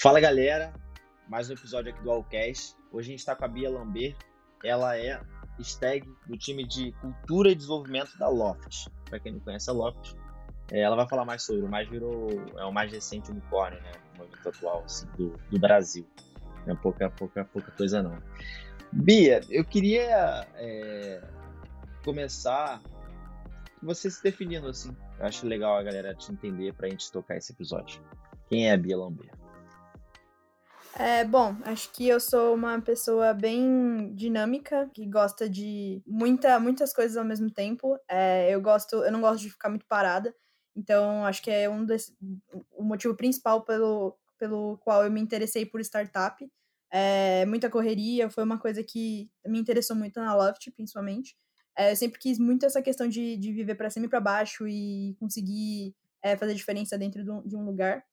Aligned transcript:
Fala 0.00 0.18
galera, 0.18 0.72
mais 1.28 1.50
um 1.50 1.52
episódio 1.52 1.92
aqui 1.92 2.02
do 2.02 2.10
Allcast. 2.10 2.74
Hoje 2.90 3.08
a 3.08 3.10
gente 3.10 3.18
está 3.18 3.36
com 3.36 3.44
a 3.44 3.48
Bia 3.48 3.68
Lambert. 3.68 4.16
Ela 4.64 4.96
é 4.96 5.20
stag 5.58 6.08
do 6.26 6.38
time 6.38 6.66
de 6.66 6.90
cultura 7.02 7.50
e 7.50 7.54
desenvolvimento 7.54 8.16
da 8.16 8.26
Loft. 8.26 8.88
Para 9.04 9.20
quem 9.20 9.32
não 9.32 9.40
conhece 9.40 9.68
a 9.68 9.74
Loft, 9.74 10.14
é, 10.72 10.80
ela 10.80 10.96
vai 10.96 11.06
falar 11.06 11.26
mais 11.26 11.42
sobre. 11.42 11.60
O 11.60 11.68
mais 11.68 11.86
virou 11.86 12.30
é 12.56 12.64
o 12.64 12.72
mais 12.72 12.90
recente 12.90 13.30
unicórnio, 13.30 13.78
né? 13.82 13.92
No 14.12 14.24
momento 14.24 14.48
atual 14.48 14.84
assim, 14.86 15.06
do, 15.18 15.38
do 15.50 15.60
Brasil. 15.60 16.08
É 16.66 16.74
pouca, 16.76 17.10
pouca, 17.10 17.44
pouca 17.44 17.70
coisa 17.72 18.02
não. 18.02 18.22
Bia, 18.90 19.42
eu 19.50 19.66
queria 19.66 20.48
é, 20.54 21.22
começar 22.02 22.80
você 23.82 24.10
se 24.10 24.22
definindo 24.22 24.66
assim. 24.66 24.96
Eu 25.18 25.26
acho 25.26 25.46
legal 25.46 25.76
a 25.76 25.82
galera 25.82 26.14
te 26.14 26.32
entender 26.32 26.72
para 26.72 26.86
a 26.86 26.90
gente 26.90 27.12
tocar 27.12 27.36
esse 27.36 27.52
episódio. 27.52 28.02
Quem 28.48 28.70
é 28.70 28.72
a 28.72 28.78
Bia 28.78 28.96
Lambert? 28.96 29.39
É, 30.98 31.24
bom, 31.24 31.56
acho 31.64 31.90
que 31.92 32.06
eu 32.08 32.18
sou 32.20 32.54
uma 32.54 32.80
pessoa 32.80 33.32
bem 33.32 34.12
dinâmica, 34.14 34.90
que 34.92 35.06
gosta 35.06 35.48
de 35.48 36.02
muita, 36.06 36.58
muitas 36.58 36.92
coisas 36.92 37.16
ao 37.16 37.24
mesmo 37.24 37.50
tempo. 37.50 37.98
É, 38.08 38.52
eu 38.52 38.60
gosto, 38.60 38.96
eu 38.96 39.12
não 39.12 39.20
gosto 39.20 39.42
de 39.42 39.50
ficar 39.50 39.68
muito 39.68 39.86
parada. 39.86 40.34
Então, 40.76 41.24
acho 41.24 41.42
que 41.42 41.50
é 41.50 41.68
um 41.68 41.84
desse, 41.84 42.16
o 42.72 42.82
motivo 42.82 43.14
principal 43.14 43.62
pelo, 43.64 44.16
pelo 44.38 44.78
qual 44.78 45.04
eu 45.04 45.10
me 45.10 45.20
interessei 45.20 45.64
por 45.64 45.80
startup. 45.80 46.44
É, 46.92 47.46
muita 47.46 47.70
correria, 47.70 48.28
foi 48.28 48.42
uma 48.44 48.58
coisa 48.58 48.82
que 48.82 49.30
me 49.46 49.58
interessou 49.60 49.94
muito 49.96 50.18
na 50.20 50.34
Loft, 50.34 50.70
principalmente. 50.72 51.36
É, 51.78 51.92
eu 51.92 51.96
sempre 51.96 52.18
quis 52.18 52.38
muito 52.38 52.66
essa 52.66 52.82
questão 52.82 53.08
de, 53.08 53.36
de 53.36 53.52
viver 53.52 53.76
para 53.76 53.90
cima 53.90 54.06
e 54.06 54.08
para 54.08 54.20
baixo 54.20 54.66
e 54.66 55.14
conseguir 55.20 55.94
é, 56.22 56.36
fazer 56.36 56.54
diferença 56.54 56.98
dentro 56.98 57.22
de 57.44 57.56
um 57.56 57.64
lugar. 57.64 58.04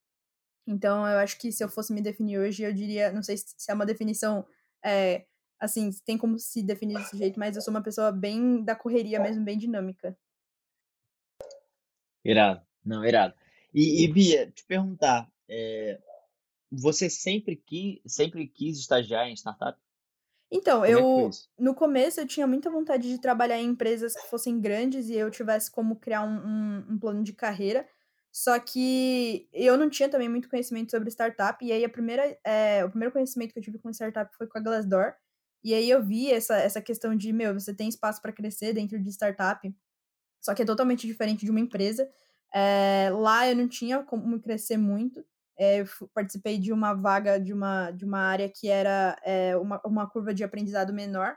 Então, 0.68 1.08
eu 1.08 1.18
acho 1.20 1.40
que 1.40 1.52
se 1.52 1.64
eu 1.64 1.70
fosse 1.70 1.94
me 1.94 2.02
definir 2.02 2.38
hoje, 2.38 2.64
eu 2.64 2.74
diria, 2.74 3.12
não 3.12 3.24
sei 3.24 3.38
se 3.38 3.72
é 3.72 3.74
uma 3.74 3.86
definição, 3.86 4.46
é, 4.84 5.26
assim, 5.58 5.90
tem 6.06 6.18
como 6.18 6.38
se 6.38 6.62
definir 6.62 6.98
desse 6.98 7.18
jeito, 7.18 7.40
mas 7.40 7.56
eu 7.56 7.62
sou 7.62 7.74
uma 7.74 7.82
pessoa 7.82 8.12
bem 8.12 8.64
da 8.64 8.76
correria 8.76 9.20
mesmo, 9.20 9.46
bem 9.46 9.58
dinâmica. 9.58 10.18
Irado, 12.24 12.62
não, 12.84 13.06
irado. 13.06 13.34
E, 13.74 14.04
e 14.04 14.08
Bia, 14.12 14.52
te 14.52 14.66
perguntar, 14.66 15.32
é, 15.48 16.00
você 16.70 17.10
sempre 17.10 17.56
quis, 17.56 18.02
sempre 18.06 18.46
quis 18.48 18.78
estagiar 18.78 19.28
em 19.30 19.36
startup? 19.36 19.80
Então, 20.52 20.82
Como 20.82 20.92
eu, 20.92 21.30
é 21.30 21.62
no 21.62 21.76
começo, 21.76 22.20
eu 22.20 22.28
tinha 22.28 22.48
muita 22.48 22.70
vontade 22.70 23.10
de 23.10 23.20
trabalhar 23.20 23.60
em 23.60 23.68
empresas 23.68 24.14
que 24.16 24.28
fossem 24.30 24.60
grandes 24.60 25.10
e 25.10 25.16
eu 25.16 25.30
tivesse 25.30 25.70
como 25.70 25.98
criar 25.98 26.24
um, 26.24 26.38
um, 26.38 26.86
um 26.92 27.00
plano 27.00 27.24
de 27.24 27.34
carreira. 27.34 27.88
Só 28.38 28.60
que 28.60 29.50
eu 29.52 29.76
não 29.76 29.90
tinha 29.90 30.08
também 30.08 30.30
muito 30.30 30.48
conhecimento 30.48 30.92
sobre 30.92 31.10
startup, 31.10 31.66
e 31.66 31.72
aí 31.72 31.84
a 31.84 31.90
primeira, 31.90 32.38
é, 32.44 32.86
o 32.86 32.90
primeiro 32.92 33.12
conhecimento 33.12 33.52
que 33.52 33.58
eu 33.58 33.64
tive 33.64 33.80
com 33.80 33.90
startup 33.90 34.32
foi 34.38 34.46
com 34.46 34.60
a 34.60 34.62
Glassdoor. 34.62 35.16
E 35.64 35.74
aí 35.74 35.90
eu 35.90 36.04
vi 36.06 36.32
essa, 36.32 36.56
essa 36.56 36.80
questão 36.80 37.16
de, 37.16 37.34
meu, 37.34 37.52
você 37.56 37.74
tem 37.74 37.90
espaço 37.90 38.22
para 38.22 38.32
crescer 38.32 38.74
dentro 38.74 39.02
de 39.02 39.10
startup, 39.10 39.76
só 40.40 40.54
que 40.54 40.62
é 40.62 40.66
totalmente 40.66 41.08
diferente 41.08 41.46
de 41.46 41.50
uma 41.50 41.60
empresa. 41.60 42.08
É, 42.54 43.10
lá 43.12 43.50
eu 43.50 43.56
não 43.56 43.68
tinha 43.68 44.04
como 44.04 44.40
crescer 44.40 44.78
muito. 44.78 45.26
É, 45.58 45.84
participei 46.14 46.60
de 46.60 46.72
uma 46.72 46.94
vaga 46.94 47.40
de 47.40 47.54
uma, 47.54 47.90
de 47.90 48.06
uma 48.06 48.20
área 48.20 48.48
que 48.48 48.70
era 48.70 49.20
uma, 49.60 49.82
uma 49.84 50.08
curva 50.08 50.32
de 50.32 50.44
aprendizado 50.44 50.94
menor. 50.94 51.36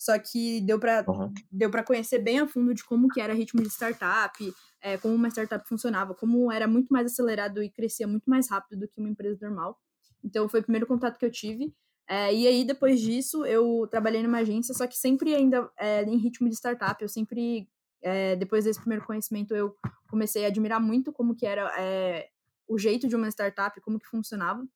Só 0.00 0.18
que 0.18 0.62
deu 0.62 0.80
para 0.80 1.04
uhum. 1.06 1.30
deu 1.52 1.70
para 1.70 1.84
conhecer 1.84 2.20
bem 2.20 2.38
a 2.38 2.48
fundo 2.48 2.72
de 2.72 2.82
como 2.82 3.06
que 3.08 3.20
era 3.20 3.34
ritmo 3.34 3.60
de 3.60 3.68
startup, 3.68 4.54
é, 4.80 4.96
como 4.96 5.14
uma 5.14 5.28
startup 5.28 5.68
funcionava, 5.68 6.14
como 6.14 6.50
era 6.50 6.66
muito 6.66 6.88
mais 6.88 7.12
acelerado 7.12 7.62
e 7.62 7.68
crescia 7.68 8.06
muito 8.06 8.30
mais 8.30 8.48
rápido 8.48 8.80
do 8.80 8.88
que 8.88 8.98
uma 8.98 9.10
empresa 9.10 9.46
normal. 9.46 9.78
Então, 10.24 10.48
foi 10.48 10.60
o 10.60 10.62
primeiro 10.62 10.86
contato 10.86 11.18
que 11.18 11.26
eu 11.26 11.30
tive. 11.30 11.74
É, 12.08 12.34
e 12.34 12.46
aí, 12.46 12.64
depois 12.64 12.98
disso, 12.98 13.44
eu 13.44 13.86
trabalhei 13.90 14.22
numa 14.22 14.38
agência, 14.38 14.72
só 14.72 14.86
que 14.86 14.96
sempre 14.96 15.34
ainda 15.34 15.70
é, 15.78 16.02
em 16.04 16.16
ritmo 16.16 16.48
de 16.48 16.54
startup. 16.54 17.02
Eu 17.02 17.08
sempre, 17.08 17.68
depois 18.38 18.64
desse 18.64 18.80
primeiro 18.80 19.04
conhecimento, 19.04 19.54
eu 19.54 19.76
comecei 20.08 20.46
a 20.46 20.48
admirar 20.48 20.80
muito 20.80 21.12
como 21.12 21.36
que 21.36 21.44
era 21.44 21.70
o 22.66 22.78
jeito 22.78 23.06
de 23.06 23.14
uma 23.14 23.28
startup, 23.28 23.78
como 23.82 23.98
que 23.98 24.06
funcionava. 24.06 24.66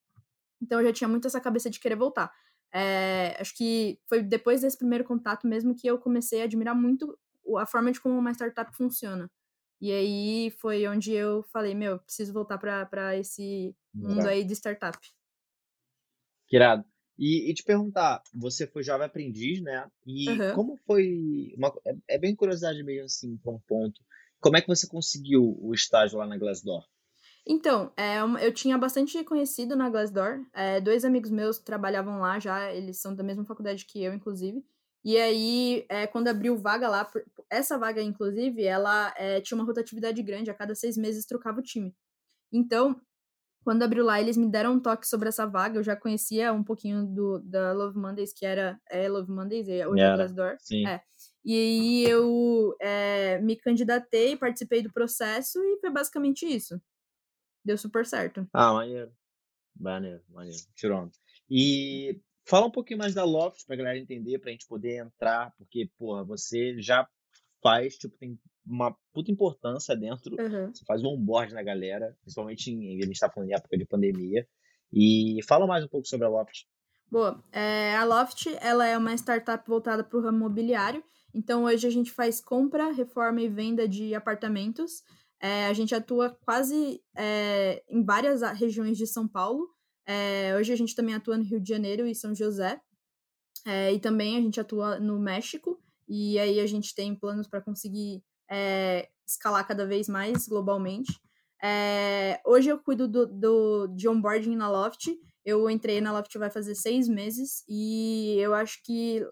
Então, 0.61 0.81
eu 0.81 0.87
já 0.87 0.93
tinha 0.93 1.09
muito 1.09 1.27
essa 1.27 1.41
cabeça 1.41 1.71
de 1.71 1.81
querer 1.81 1.97
voltar. 1.97 2.31
É, 2.75 3.37
acho 3.41 3.57
que 3.57 4.01
foi 4.09 4.21
depois 4.21 4.63
desse 4.63 4.77
primeiro 4.77 5.05
contato 5.05 5.47
mesmo 5.47 5.77
que 5.77 5.87
eu 5.87 5.97
comecei 5.97 6.43
a 6.43 6.45
admirar 6.45 6.75
muito 6.75 7.17
a 7.59 7.67
forma 7.67 7.93
de 7.93 8.01
como 8.01 8.19
uma 8.19 8.33
startup 8.33 8.75
funciona. 8.77 9.31
E 9.81 9.93
aí 9.93 10.51
foi 10.59 10.87
onde 10.89 11.13
eu 11.13 11.43
falei, 11.53 11.75
meu, 11.75 11.99
preciso 11.99 12.33
voltar 12.33 12.59
para 12.59 13.17
esse 13.17 13.77
mundo 13.95 14.27
aí 14.27 14.43
de 14.43 14.55
startup. 14.55 14.99
Que 16.49 16.57
irado. 16.57 16.85
E, 17.17 17.51
e, 17.51 17.55
te 17.55 17.63
perguntar, 17.63 18.23
você 18.35 18.67
foi 18.67 18.83
jovem 18.83 19.07
aprendiz, 19.07 19.61
né? 19.61 19.89
E 20.05 20.29
uhum. 20.29 20.55
como 20.55 20.77
foi. 20.85 21.55
Uma, 21.57 21.73
é, 21.87 22.17
é, 22.17 22.19
bem 22.19 22.35
curiosidade 22.35 22.83
mesmo, 22.83 23.05
assim, 23.05 23.37
para 23.37 23.53
um 23.53 23.61
ponto. 23.61 24.01
Como 24.41 24.57
é 24.57 24.61
que 24.61 24.67
você 24.67 24.89
conseguiu 24.89 25.57
o 25.61 25.73
estágio 25.73 26.19
lá 26.19 26.27
na 26.27 26.37
Glassdoor? 26.37 26.85
Então, 27.47 27.93
é, 27.97 28.21
eu 28.47 28.53
tinha 28.53 28.79
bastante 28.79 29.23
conhecido 29.23 29.77
na 29.77 29.91
Glassdoor. 29.91 30.45
É, 30.53 30.81
dois 30.81 31.05
amigos 31.05 31.31
meus 31.31 31.59
trabalhavam 31.59 32.21
lá 32.21 32.39
já, 32.39 32.73
eles 32.73 32.99
são 32.99 33.15
da 33.15 33.23
mesma 33.23 33.45
faculdade 33.45 33.85
que 33.85 34.03
eu, 34.03 34.15
inclusive. 34.15 34.65
E 35.05 35.19
aí, 35.19 35.85
é, 35.91 36.07
quando 36.07 36.29
abriu 36.29 36.57
vaga 36.57 36.89
lá, 36.89 37.11
essa 37.51 37.77
vaga, 37.77 38.01
inclusive, 38.01 38.65
ela 38.65 39.13
é, 39.19 39.41
tinha 39.43 39.57
uma 39.59 39.67
rotatividade 39.67 40.23
grande, 40.23 40.51
a 40.51 40.55
cada 40.55 40.75
seis 40.75 40.97
meses 40.97 41.27
trocava 41.27 41.61
o 41.61 41.63
time. 41.63 41.95
Então, 42.51 42.99
quando 43.63 43.83
abriu 43.83 44.05
lá, 44.05 44.19
eles 44.19 44.37
me 44.37 44.49
deram 44.49 44.75
um 44.75 44.81
toque 44.81 45.07
sobre 45.07 45.29
essa 45.29 45.47
vaga. 45.47 45.79
Eu 45.79 45.83
já 45.83 45.95
conhecia 45.95 46.53
um 46.53 46.65
pouquinho 46.65 47.07
do, 47.07 47.39
da 47.41 47.73
Love 47.73 47.99
Mondays, 47.99 48.33
que 48.33 48.47
era 48.47 48.81
é, 48.91 49.07
Love 49.07 49.31
Mondays, 49.31 49.69
é, 49.69 49.87
hoje 49.87 50.01
yeah, 50.01 50.15
é 50.15 50.17
Glassdoor. 50.17 50.57
Sim. 50.61 50.87
É. 50.87 51.03
E 51.45 51.53
aí 51.55 52.05
eu 52.11 52.75
é, 52.81 53.39
me 53.41 53.57
candidatei, 53.57 54.37
participei 54.37 54.83
do 54.83 54.93
processo 54.93 55.63
e 55.63 55.79
foi 55.81 55.91
basicamente 55.91 56.47
isso. 56.47 56.81
Deu 57.65 57.79
super 57.79 58.05
certo. 58.05 58.47
Ah, 58.53 58.73
maneiro. 58.73 59.13
Maneiro, 59.79 60.23
maneiro. 60.29 60.59
Tirando. 60.75 61.13
E 61.51 62.21
Fala 62.47 62.67
um 62.67 62.71
pouquinho 62.71 62.99
mais 62.99 63.15
da 63.15 63.25
Loft 63.25 63.65
pra 63.67 63.77
galera 63.77 63.99
entender, 63.99 64.39
pra 64.39 64.51
gente 64.51 64.67
poder 64.67 64.99
entrar, 64.99 65.55
porque, 65.57 65.91
porra, 65.97 66.23
você 66.25 66.79
já 66.79 67.09
faz, 67.63 67.97
tipo, 67.97 68.17
tem 68.19 68.39
uma 68.67 68.95
puta 69.15 69.31
importância 69.31 69.97
dentro, 69.97 70.37
uhum. 70.39 70.71
você 70.73 70.85
faz 70.85 71.03
um 71.03 71.09
onboard 71.09 71.55
na 71.55 71.63
galera, 71.63 72.15
principalmente 72.21 72.71
em, 72.71 73.03
a 73.03 73.07
gente 73.07 73.19
tá 73.19 73.31
falando 73.31 73.49
em 73.49 73.55
época 73.55 73.79
de 73.79 73.87
pandemia. 73.87 74.47
E 74.93 75.41
fala 75.49 75.67
mais 75.67 75.85
um 75.85 75.89
pouco 75.89 76.07
sobre 76.07 76.27
a 76.27 76.29
Loft. 76.29 76.67
Boa, 77.11 77.43
é, 77.51 77.97
a 77.97 78.05
Loft, 78.05 78.47
ela 78.61 78.87
é 78.87 78.97
uma 78.97 79.15
startup 79.15 79.67
voltada 79.67 80.05
para 80.05 80.19
o 80.19 80.23
ramo 80.23 80.37
imobiliário, 80.37 81.03
então 81.33 81.65
hoje 81.65 81.87
a 81.87 81.91
gente 81.91 82.13
faz 82.13 82.43
compra, 82.43 82.93
reforma 82.93 83.41
e 83.41 83.49
venda 83.49 83.89
de 83.89 84.15
apartamentos, 84.15 85.03
é, 85.45 85.67
a 85.67 85.75
gente 85.75 85.95
atua 85.95 86.31
quase 86.43 87.03
é, 87.15 87.85
em 87.87 88.03
várias 88.03 88.41
regiões 88.59 88.97
de 88.97 89.07
São 89.07 89.29
Paulo, 89.29 89.69
é, 90.07 90.57
hoje 90.57 90.73
a 90.73 90.77
gente 90.77 90.95
também 90.95 91.15
atua 91.15 91.37
no 91.37 91.45
Rio 91.45 91.61
de 91.61 91.69
Janeiro 91.69 92.07
e 92.07 92.15
São 92.15 92.35
José. 92.35 92.81
É, 93.67 93.93
e 93.93 93.99
também 93.99 94.39
a 94.39 94.41
gente 94.41 94.59
atua 94.59 94.99
no 94.99 95.19
México. 95.19 95.79
E 96.09 96.39
aí 96.39 96.61
a 96.61 96.67
gente 96.67 96.95
tem 96.95 97.15
planos 97.15 97.47
para 97.47 97.61
conseguir 97.61 98.23
é, 98.51 99.09
escalar 99.27 99.67
cada 99.67 99.87
vez 99.87 100.09
mais 100.09 100.47
globalmente. 100.47 101.21
É, 101.63 102.41
hoje 102.45 102.71
eu 102.71 102.79
cuido 102.79 103.07
do, 103.07 103.27
do, 103.27 103.87
de 103.89 104.09
onboarding 104.09 104.57
na 104.57 104.71
Loft. 104.71 105.15
Eu 105.45 105.69
entrei 105.69 106.01
na 106.01 106.13
Loft 106.13 106.39
vai 106.39 106.51
fazer 106.51 106.75
seis 106.75 107.07
meses 107.07 107.65
e 107.69 108.39
eu 108.39 108.55
acho 108.55 108.83
que 108.83 109.23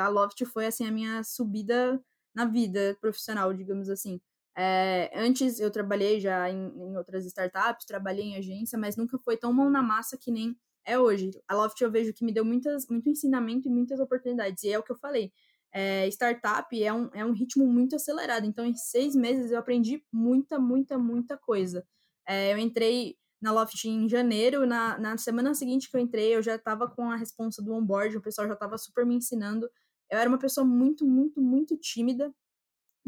a 0.00 0.08
Loft 0.08 0.42
foi 0.46 0.64
assim 0.64 0.86
a 0.86 0.90
minha 0.90 1.22
subida 1.22 2.02
na 2.34 2.46
vida 2.46 2.96
profissional, 3.02 3.52
digamos 3.52 3.90
assim. 3.90 4.18
É, 4.60 5.12
antes 5.14 5.60
eu 5.60 5.70
trabalhei 5.70 6.18
já 6.18 6.50
em, 6.50 6.66
em, 6.76 6.96
outras 6.96 7.24
startups, 7.24 7.86
trabalhei 7.86 8.24
em 8.24 8.36
agência, 8.36 8.76
mas 8.76 8.96
nunca 8.96 9.16
foi 9.18 9.36
tão 9.36 9.52
mão 9.52 9.70
na 9.70 9.80
massa 9.80 10.18
que 10.18 10.32
nem 10.32 10.56
é 10.84 10.98
hoje. 10.98 11.30
A 11.46 11.54
Loft 11.54 11.80
eu 11.80 11.88
vejo 11.92 12.12
que 12.12 12.24
me 12.24 12.32
deu 12.32 12.44
muitas, 12.44 12.88
muito 12.88 13.08
ensinamento 13.08 13.68
e 13.68 13.70
muitas 13.70 14.00
oportunidades. 14.00 14.64
E 14.64 14.72
é 14.72 14.78
o 14.78 14.82
que 14.82 14.90
eu 14.90 14.96
falei. 14.96 15.32
É, 15.72 16.08
startup 16.08 16.82
é 16.82 16.92
um, 16.92 17.08
é 17.14 17.24
um 17.24 17.30
ritmo 17.32 17.66
muito 17.68 17.94
acelerado. 17.94 18.46
Então, 18.46 18.66
em 18.66 18.74
seis 18.74 19.14
meses 19.14 19.52
eu 19.52 19.58
aprendi 19.58 20.02
muita, 20.12 20.58
muita, 20.58 20.98
muita 20.98 21.36
coisa. 21.36 21.86
É, 22.26 22.52
eu 22.52 22.58
entrei 22.58 23.16
na 23.40 23.52
Loft 23.52 23.84
em 23.84 24.08
janeiro, 24.08 24.66
na, 24.66 24.98
na 24.98 25.16
semana 25.16 25.54
seguinte 25.54 25.88
que 25.88 25.96
eu 25.96 26.00
entrei, 26.00 26.34
eu 26.34 26.42
já 26.42 26.56
estava 26.56 26.88
com 26.88 27.08
a 27.12 27.16
responsa 27.16 27.62
do 27.62 27.72
onboard, 27.72 28.16
o 28.16 28.20
pessoal 28.20 28.48
já 28.48 28.54
estava 28.54 28.76
super 28.76 29.06
me 29.06 29.14
ensinando. 29.14 29.70
Eu 30.10 30.18
era 30.18 30.28
uma 30.28 30.38
pessoa 30.38 30.66
muito, 30.66 31.06
muito, 31.06 31.40
muito 31.40 31.76
tímida, 31.76 32.34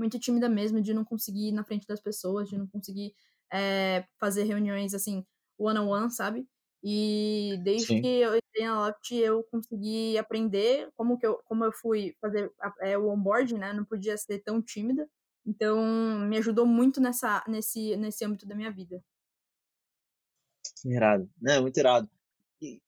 muito 0.00 0.18
tímida 0.18 0.48
mesmo, 0.48 0.80
de 0.80 0.94
não 0.94 1.04
conseguir 1.04 1.48
ir 1.48 1.52
na 1.52 1.62
frente 1.62 1.86
das 1.86 2.00
pessoas, 2.00 2.48
de 2.48 2.56
não 2.56 2.66
conseguir 2.66 3.14
é, 3.52 4.04
fazer 4.18 4.44
reuniões 4.44 4.94
assim, 4.94 5.24
one-on-one, 5.58 6.04
-on 6.04 6.06
-one, 6.06 6.10
sabe? 6.10 6.48
E 6.82 7.58
desde 7.62 7.88
Sim. 7.88 8.00
que 8.00 8.08
eu 8.08 8.34
entrei 8.34 8.64
na 8.64 8.86
Loft, 8.86 9.12
eu 9.12 9.44
consegui 9.44 10.16
aprender 10.16 10.88
como 10.96 11.18
que 11.18 11.26
eu, 11.26 11.38
como 11.44 11.62
eu 11.62 11.72
fui 11.72 12.16
fazer 12.18 12.50
é, 12.80 12.96
o 12.96 13.10
onboarding, 13.10 13.58
né? 13.58 13.72
Não 13.74 13.84
podia 13.84 14.16
ser 14.16 14.38
tão 14.38 14.62
tímida. 14.62 15.06
Então, 15.44 15.78
me 16.26 16.38
ajudou 16.38 16.64
muito 16.64 17.00
nessa, 17.00 17.44
nesse, 17.46 17.96
nesse 17.96 18.24
âmbito 18.24 18.46
da 18.46 18.54
minha 18.54 18.70
vida. 18.70 19.02
Irado. 20.84 21.28
Não, 21.40 21.62
muito 21.62 21.76
irado. 21.76 22.08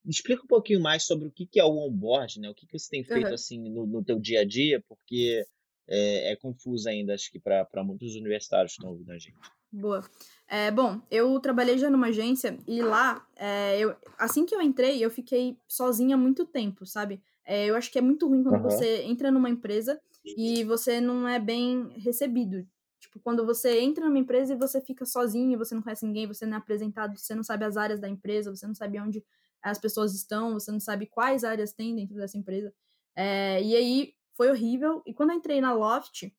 explica 0.06 0.42
um 0.42 0.46
pouquinho 0.46 0.80
mais 0.80 1.04
sobre 1.04 1.28
o 1.28 1.30
que, 1.30 1.46
que 1.46 1.60
é 1.60 1.64
o 1.64 1.76
onboard, 1.76 2.40
né? 2.40 2.48
O 2.48 2.54
que, 2.54 2.66
que 2.66 2.78
você 2.78 2.88
tem 2.88 3.04
feito 3.04 3.28
uhum. 3.28 3.34
assim 3.34 3.58
no, 3.58 3.86
no 3.86 4.02
teu 4.02 4.18
dia 4.18 4.40
a 4.40 4.44
dia, 4.44 4.82
porque 4.88 5.46
é, 5.88 6.32
é 6.32 6.36
confuso 6.36 6.88
ainda, 6.88 7.14
acho 7.14 7.30
que 7.30 7.38
para 7.38 7.84
muitos 7.84 8.14
universitários 8.14 8.72
que 8.72 8.78
estão 8.78 8.90
ouvindo 8.90 9.10
a 9.10 9.18
gente. 9.18 9.36
Boa. 9.72 10.04
É, 10.46 10.70
bom, 10.70 11.00
eu 11.10 11.40
trabalhei 11.40 11.78
já 11.78 11.88
numa 11.88 12.08
agência 12.08 12.58
e 12.66 12.82
lá, 12.82 13.26
é, 13.36 13.78
eu, 13.78 13.96
assim 14.18 14.44
que 14.44 14.54
eu 14.54 14.60
entrei, 14.60 15.02
eu 15.02 15.10
fiquei 15.10 15.56
sozinha 15.66 16.16
muito 16.16 16.44
tempo, 16.44 16.84
sabe? 16.84 17.22
É, 17.44 17.66
eu 17.66 17.74
acho 17.74 17.90
que 17.90 17.98
é 17.98 18.02
muito 18.02 18.28
ruim 18.28 18.42
quando 18.42 18.56
uhum. 18.56 18.62
você 18.62 19.02
entra 19.02 19.30
numa 19.30 19.48
empresa 19.48 20.00
e 20.36 20.62
você 20.64 21.00
não 21.00 21.26
é 21.26 21.38
bem 21.38 21.88
recebido. 21.96 22.66
Tipo, 23.00 23.18
quando 23.18 23.44
você 23.44 23.80
entra 23.80 24.04
numa 24.06 24.18
empresa 24.18 24.52
e 24.52 24.56
você 24.56 24.80
fica 24.80 25.04
sozinho, 25.04 25.58
você 25.58 25.74
não 25.74 25.82
conhece 25.82 26.06
ninguém, 26.06 26.26
você 26.26 26.46
não 26.46 26.54
é 26.54 26.58
apresentado, 26.58 27.18
você 27.18 27.34
não 27.34 27.42
sabe 27.42 27.64
as 27.64 27.76
áreas 27.76 27.98
da 27.98 28.08
empresa, 28.08 28.54
você 28.54 28.66
não 28.66 28.74
sabe 28.74 29.00
onde 29.00 29.24
as 29.62 29.78
pessoas 29.78 30.14
estão, 30.14 30.52
você 30.52 30.70
não 30.70 30.80
sabe 30.80 31.06
quais 31.06 31.44
áreas 31.44 31.72
tem 31.72 31.94
dentro 31.94 32.14
dessa 32.14 32.38
empresa. 32.38 32.72
É, 33.16 33.62
e 33.62 33.74
aí 33.74 34.14
foi 34.36 34.50
horrível. 34.50 35.02
E 35.06 35.14
quando 35.14 35.30
eu 35.30 35.36
entrei 35.36 35.60
na 35.60 35.72
Loft, 35.72 36.32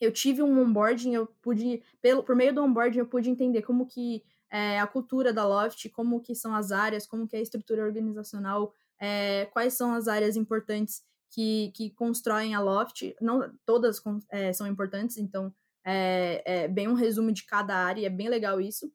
eu 0.00 0.12
tive 0.12 0.42
um 0.42 0.60
onboarding, 0.60 1.14
eu 1.14 1.26
pude, 1.42 1.82
pelo, 2.00 2.22
por 2.22 2.36
meio 2.36 2.54
do 2.54 2.62
onboarding, 2.62 2.98
eu 2.98 3.06
pude 3.06 3.30
entender 3.30 3.62
como 3.62 3.86
que 3.86 4.22
é, 4.50 4.78
a 4.80 4.86
cultura 4.86 5.32
da 5.32 5.46
Loft, 5.46 5.88
como 5.90 6.20
que 6.20 6.34
são 6.34 6.54
as 6.54 6.72
áreas, 6.72 7.06
como 7.06 7.26
que 7.26 7.36
é 7.36 7.38
a 7.38 7.42
estrutura 7.42 7.84
organizacional, 7.84 8.72
é, 8.98 9.46
quais 9.46 9.74
são 9.74 9.92
as 9.92 10.08
áreas 10.08 10.36
importantes 10.36 11.02
que, 11.30 11.70
que 11.74 11.90
constroem 11.90 12.54
a 12.54 12.60
Loft. 12.60 13.14
Não 13.20 13.52
todas 13.66 14.00
é, 14.30 14.52
são 14.52 14.66
importantes, 14.66 15.18
então 15.18 15.52
é, 15.84 16.68
bem 16.68 16.88
um 16.88 16.94
resumo 16.94 17.32
de 17.32 17.44
cada 17.44 17.74
área, 17.74 18.06
é 18.06 18.10
bem 18.10 18.28
legal 18.28 18.60
isso. 18.60 18.92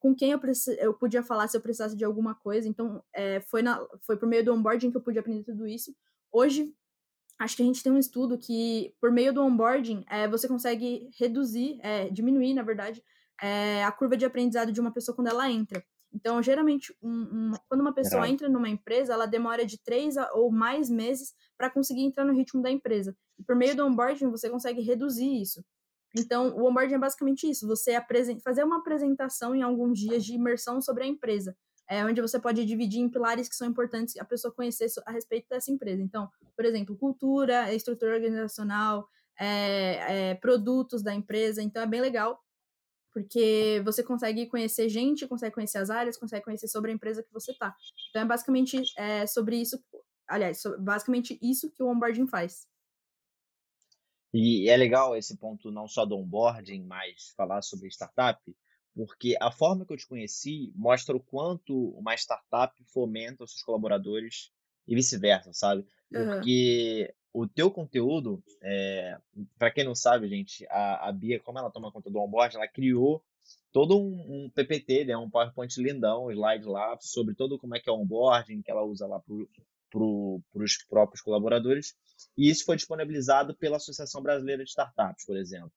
Com 0.00 0.14
quem 0.14 0.32
eu, 0.32 0.40
eu 0.78 0.94
podia 0.94 1.22
falar 1.22 1.46
se 1.46 1.56
eu 1.56 1.60
precisasse 1.60 1.96
de 1.96 2.04
alguma 2.04 2.34
coisa, 2.34 2.68
então 2.68 3.02
foi, 3.48 3.62
na, 3.62 3.80
foi 4.00 4.16
por 4.16 4.28
meio 4.28 4.44
do 4.44 4.52
onboarding 4.52 4.90
que 4.90 4.96
eu 4.96 5.00
pude 5.00 5.18
aprender 5.18 5.44
tudo 5.44 5.66
isso. 5.66 5.94
Hoje, 6.32 6.74
acho 7.38 7.56
que 7.56 7.62
a 7.62 7.66
gente 7.66 7.82
tem 7.82 7.92
um 7.92 7.98
estudo 7.98 8.38
que, 8.38 8.94
por 9.00 9.10
meio 9.10 9.32
do 9.32 9.42
onboarding, 9.42 10.04
é, 10.08 10.28
você 10.28 10.46
consegue 10.46 11.10
reduzir, 11.18 11.78
é, 11.82 12.08
diminuir, 12.10 12.54
na 12.54 12.62
verdade, 12.62 13.02
é, 13.40 13.84
a 13.84 13.92
curva 13.92 14.16
de 14.16 14.24
aprendizado 14.24 14.72
de 14.72 14.80
uma 14.80 14.92
pessoa 14.92 15.14
quando 15.14 15.28
ela 15.28 15.50
entra. 15.50 15.84
Então, 16.14 16.42
geralmente, 16.42 16.94
um, 17.02 17.10
um, 17.10 17.52
quando 17.68 17.80
uma 17.80 17.94
pessoa 17.94 18.28
entra 18.28 18.48
numa 18.48 18.68
empresa, 18.68 19.14
ela 19.14 19.26
demora 19.26 19.64
de 19.64 19.82
três 19.82 20.16
a, 20.16 20.30
ou 20.34 20.52
mais 20.52 20.90
meses 20.90 21.34
para 21.56 21.70
conseguir 21.70 22.02
entrar 22.02 22.24
no 22.24 22.34
ritmo 22.34 22.62
da 22.62 22.70
empresa. 22.70 23.16
E 23.38 23.42
por 23.42 23.56
meio 23.56 23.74
do 23.74 23.86
onboarding, 23.86 24.30
você 24.30 24.50
consegue 24.50 24.82
reduzir 24.82 25.40
isso. 25.40 25.64
Então, 26.16 26.54
o 26.54 26.68
onboarding 26.68 26.94
é 26.94 26.98
basicamente 26.98 27.48
isso: 27.48 27.66
você 27.66 27.98
fazer 28.44 28.62
uma 28.62 28.78
apresentação 28.78 29.54
em 29.54 29.62
alguns 29.62 29.98
dias 29.98 30.24
de 30.24 30.34
imersão 30.34 30.80
sobre 30.82 31.04
a 31.04 31.06
empresa 31.06 31.56
é, 31.92 32.02
onde 32.06 32.22
você 32.22 32.40
pode 32.40 32.64
dividir 32.64 33.00
em 33.00 33.08
pilares 33.10 33.50
que 33.50 33.54
são 33.54 33.68
importantes 33.68 34.16
a 34.16 34.24
pessoa 34.24 34.50
conhecer 34.50 34.90
a 35.04 35.12
respeito 35.12 35.46
dessa 35.50 35.70
empresa. 35.70 36.00
Então, 36.00 36.26
por 36.56 36.64
exemplo, 36.64 36.96
cultura, 36.96 37.70
estrutura 37.74 38.14
organizacional, 38.14 39.06
é, 39.38 40.30
é, 40.30 40.34
produtos 40.36 41.02
da 41.02 41.12
empresa. 41.12 41.62
Então, 41.62 41.82
é 41.82 41.86
bem 41.86 42.00
legal, 42.00 42.42
porque 43.12 43.82
você 43.84 44.02
consegue 44.02 44.46
conhecer 44.46 44.88
gente, 44.88 45.28
consegue 45.28 45.54
conhecer 45.54 45.76
as 45.76 45.90
áreas, 45.90 46.16
consegue 46.16 46.42
conhecer 46.42 46.66
sobre 46.66 46.90
a 46.90 46.94
empresa 46.94 47.22
que 47.22 47.30
você 47.30 47.52
está. 47.52 47.76
Então, 48.08 48.22
é 48.22 48.24
basicamente 48.24 48.82
é, 48.96 49.26
sobre 49.26 49.56
isso, 49.56 49.78
aliás, 50.26 50.62
basicamente 50.78 51.38
isso 51.42 51.70
que 51.70 51.82
o 51.82 51.90
onboarding 51.90 52.26
faz. 52.26 52.66
E 54.32 54.66
é 54.70 54.76
legal 54.78 55.14
esse 55.14 55.36
ponto 55.36 55.70
não 55.70 55.86
só 55.86 56.06
do 56.06 56.16
onboarding, 56.16 56.86
mas 56.86 57.34
falar 57.36 57.60
sobre 57.60 57.88
startup, 57.88 58.40
porque 58.94 59.36
a 59.40 59.50
forma 59.50 59.84
que 59.84 59.92
eu 59.92 59.96
te 59.96 60.06
conheci 60.06 60.72
mostra 60.74 61.16
o 61.16 61.20
quanto 61.20 61.90
uma 61.90 62.14
startup 62.14 62.74
fomenta 62.84 63.44
os 63.44 63.52
seus 63.52 63.62
colaboradores 63.62 64.50
e 64.86 64.94
vice-versa, 64.94 65.52
sabe? 65.52 65.86
Porque 66.10 67.14
uhum. 67.34 67.42
o 67.42 67.48
teu 67.48 67.70
conteúdo, 67.70 68.42
é, 68.60 69.18
para 69.58 69.70
quem 69.70 69.84
não 69.84 69.94
sabe, 69.94 70.28
gente, 70.28 70.66
a, 70.68 71.08
a, 71.08 71.12
Bia, 71.12 71.40
como 71.40 71.58
ela 71.58 71.70
toma 71.70 71.90
conta 71.90 72.10
do 72.10 72.18
onboard, 72.18 72.56
ela 72.56 72.68
criou 72.68 73.22
todo 73.72 73.98
um, 73.98 74.44
um 74.44 74.50
PPT, 74.50 75.06
né, 75.06 75.16
um 75.16 75.30
PowerPoint 75.30 75.74
lindão, 75.80 76.26
um 76.26 76.30
slide 76.30 76.66
lá 76.66 76.96
sobre 77.00 77.34
todo 77.34 77.58
como 77.58 77.74
é 77.74 77.80
que 77.80 77.88
é 77.88 77.92
o 77.92 77.96
onboarding 77.96 78.60
que 78.60 78.70
ela 78.70 78.82
usa 78.82 79.06
lá 79.06 79.18
para 79.18 79.34
pro, 79.90 80.42
os 80.54 80.76
próprios 80.88 81.20
colaboradores. 81.22 81.94
E 82.36 82.48
isso 82.48 82.64
foi 82.64 82.76
disponibilizado 82.76 83.54
pela 83.54 83.76
Associação 83.76 84.22
Brasileira 84.22 84.64
de 84.64 84.70
Startups, 84.70 85.24
por 85.26 85.36
exemplo. 85.36 85.72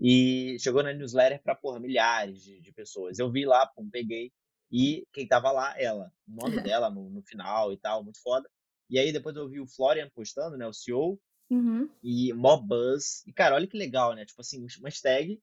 E 0.00 0.56
chegou 0.58 0.82
na 0.82 0.94
newsletter 0.94 1.42
para, 1.42 1.54
porra, 1.54 1.78
milhares 1.78 2.42
de, 2.42 2.58
de, 2.60 2.72
pessoas. 2.72 3.18
Eu 3.18 3.30
vi 3.30 3.44
lá, 3.44 3.66
pum, 3.66 3.88
peguei. 3.90 4.32
E 4.72 5.06
quem 5.12 5.26
tava 5.26 5.50
lá, 5.52 5.78
ela. 5.78 6.10
O 6.26 6.42
nome 6.42 6.56
dela 6.74 6.88
no, 6.88 7.10
no 7.10 7.22
final 7.22 7.72
e 7.72 7.76
tal, 7.76 8.02
muito 8.02 8.20
foda. 8.22 8.48
E 8.88 8.98
aí 8.98 9.12
depois 9.12 9.36
eu 9.36 9.48
vi 9.48 9.60
o 9.60 9.66
Florian 9.66 10.08
postando, 10.14 10.56
né, 10.56 10.66
o 10.66 10.72
CEO. 10.72 11.20
Uhum. 11.50 11.88
E 12.02 12.32
mó 12.32 12.56
buzz. 12.56 13.26
E, 13.26 13.32
cara, 13.32 13.56
olha 13.56 13.66
que 13.66 13.76
legal, 13.76 14.14
né? 14.14 14.24
Tipo 14.24 14.40
assim, 14.40 14.58
uma 14.58 14.88
hashtag. 14.88 15.40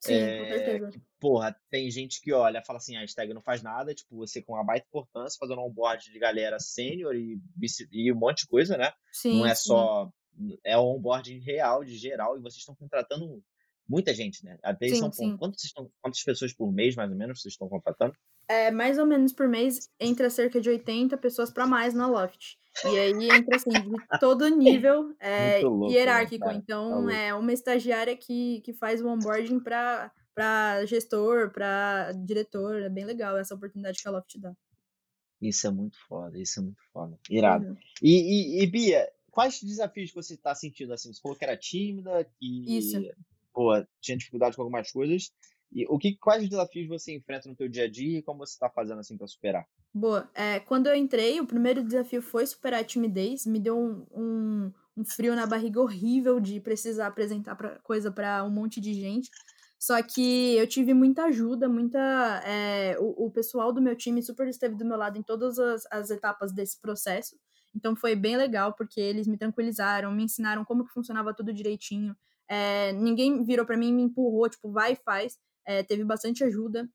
Sim, 0.00 0.14
é, 0.14 0.38
com 0.38 0.44
certeza. 0.46 1.02
Porra, 1.18 1.56
tem 1.68 1.90
gente 1.90 2.20
que 2.20 2.32
olha, 2.32 2.62
fala 2.62 2.78
assim, 2.78 2.96
a 2.96 3.00
hashtag 3.00 3.34
não 3.34 3.42
faz 3.42 3.62
nada, 3.62 3.92
tipo, 3.92 4.16
você 4.16 4.40
com 4.40 4.54
uma 4.54 4.64
baita 4.64 4.86
importância, 4.86 5.36
fazendo 5.38 5.60
um 5.60 5.64
onboard 5.66 6.10
de 6.10 6.18
galera 6.18 6.58
sênior 6.60 7.16
e, 7.16 7.40
e 7.90 8.12
um 8.12 8.16
monte 8.16 8.42
de 8.42 8.46
coisa, 8.46 8.76
né? 8.76 8.92
Sim, 9.12 9.38
não 9.38 9.46
é 9.46 9.54
sim. 9.54 9.68
só. 9.68 10.08
É 10.64 10.78
um 10.78 10.96
onboarding 10.96 11.40
real, 11.40 11.84
de 11.84 11.96
geral, 11.96 12.38
e 12.38 12.40
vocês 12.40 12.58
estão 12.58 12.76
contratando 12.76 13.42
muita 13.88 14.12
gente, 14.12 14.44
né? 14.44 14.58
Até 14.62 14.88
sim, 14.88 14.96
são, 14.96 15.10
sim. 15.10 15.36
Quantas, 15.36 15.64
estão, 15.64 15.90
quantas 16.02 16.22
pessoas 16.22 16.52
por 16.52 16.70
mês, 16.72 16.94
mais 16.94 17.10
ou 17.10 17.16
menos, 17.16 17.40
vocês 17.40 17.54
estão 17.54 17.68
contratando? 17.68 18.14
É, 18.46 18.70
mais 18.70 18.98
ou 18.98 19.06
menos 19.06 19.32
por 19.32 19.48
mês, 19.48 19.90
entra 19.98 20.28
cerca 20.28 20.60
de 20.60 20.68
80 20.68 21.16
pessoas 21.16 21.50
para 21.50 21.66
mais 21.66 21.94
na 21.94 22.06
Loft. 22.06 22.58
E 22.84 22.98
aí 22.98 23.12
entra, 23.30 23.56
assim, 23.56 23.70
de 23.70 23.90
todo 24.20 24.48
nível 24.48 25.14
é, 25.18 25.60
louco, 25.60 25.88
né, 25.88 25.92
hierárquico. 25.94 26.46
Né, 26.46 26.54
então, 26.54 27.06
tá 27.06 27.14
é 27.14 27.34
uma 27.34 27.52
estagiária 27.52 28.16
que, 28.16 28.60
que 28.60 28.72
faz 28.72 29.00
o 29.00 29.08
onboarding 29.08 29.60
para 29.60 30.12
para 30.34 30.86
gestor, 30.86 31.50
para 31.50 32.12
diretor. 32.12 32.80
É 32.82 32.88
bem 32.88 33.04
legal 33.04 33.36
essa 33.36 33.56
oportunidade 33.56 34.00
que 34.00 34.06
a 34.06 34.12
Loft 34.12 34.38
dá. 34.38 34.54
Isso 35.42 35.66
é 35.66 35.70
muito 35.70 35.98
foda, 36.06 36.38
isso 36.38 36.60
é 36.60 36.62
muito 36.62 36.80
foda. 36.92 37.18
Irado. 37.28 37.66
Uhum. 37.66 37.76
E, 38.00 38.60
e, 38.60 38.62
e, 38.62 38.66
Bia, 38.68 39.10
quais 39.32 39.60
desafios 39.60 40.12
você 40.12 40.34
está 40.34 40.54
sentindo 40.54 40.92
assim? 40.92 41.12
Você 41.12 41.20
falou 41.20 41.36
que 41.36 41.44
era 41.44 41.56
tímida, 41.56 42.24
que 42.38 42.78
isso 42.78 43.00
pô, 43.58 43.72
tinha 44.00 44.16
dificuldade 44.16 44.54
com 44.54 44.62
algumas 44.62 44.92
coisas. 44.92 45.32
E 45.72 45.84
o 45.88 45.98
que, 45.98 46.16
quais 46.16 46.48
desafios 46.48 46.86
você 46.86 47.12
enfrenta 47.12 47.48
no 47.48 47.56
teu 47.56 47.68
dia 47.68 47.86
a 47.86 47.90
dia 47.90 48.20
e 48.20 48.22
como 48.22 48.46
você 48.46 48.52
está 48.52 48.70
fazendo 48.70 49.00
assim 49.00 49.16
para 49.16 49.26
superar? 49.26 49.66
Boa. 49.92 50.30
É, 50.32 50.60
quando 50.60 50.86
eu 50.86 50.94
entrei, 50.94 51.40
o 51.40 51.46
primeiro 51.46 51.82
desafio 51.82 52.22
foi 52.22 52.46
superar 52.46 52.80
a 52.80 52.84
timidez. 52.84 53.44
Me 53.44 53.58
deu 53.58 53.76
um, 53.76 54.06
um, 54.12 54.72
um 54.96 55.04
frio 55.04 55.34
na 55.34 55.44
barriga 55.44 55.80
horrível 55.80 56.38
de 56.38 56.60
precisar 56.60 57.08
apresentar 57.08 57.56
pra, 57.56 57.80
coisa 57.80 58.12
para 58.12 58.44
um 58.44 58.50
monte 58.50 58.80
de 58.80 58.94
gente. 58.94 59.28
Só 59.76 60.00
que 60.02 60.54
eu 60.54 60.66
tive 60.68 60.94
muita 60.94 61.24
ajuda, 61.24 61.68
muita. 61.68 61.98
É, 62.46 62.96
o, 63.00 63.26
o, 63.26 63.30
pessoal 63.30 63.72
do 63.72 63.82
meu 63.82 63.96
time 63.96 64.22
super 64.22 64.46
esteve 64.46 64.76
do 64.76 64.84
meu 64.84 64.96
lado 64.96 65.18
em 65.18 65.22
todas 65.22 65.58
as, 65.58 65.82
as 65.90 66.10
etapas 66.10 66.52
desse 66.52 66.80
processo. 66.80 67.36
Então 67.74 67.96
foi 67.96 68.14
bem 68.14 68.36
legal, 68.36 68.72
porque 68.74 69.00
eles 69.00 69.26
me 69.26 69.36
tranquilizaram, 69.36 70.12
me 70.12 70.22
ensinaram 70.22 70.64
como 70.64 70.86
que 70.86 70.92
funcionava 70.92 71.34
tudo 71.34 71.52
direitinho. 71.52 72.16
É, 72.48 72.92
ninguém 72.92 73.44
virou 73.44 73.66
para 73.66 73.76
mim 73.76 73.88
e 73.88 73.92
me 73.92 74.02
empurrou, 74.02 74.48
tipo, 74.48 74.70
vai 74.70 74.92
e 74.92 74.96
faz. 74.96 75.38
É, 75.66 75.82
teve 75.82 76.02
bastante 76.04 76.42
ajuda 76.42 76.88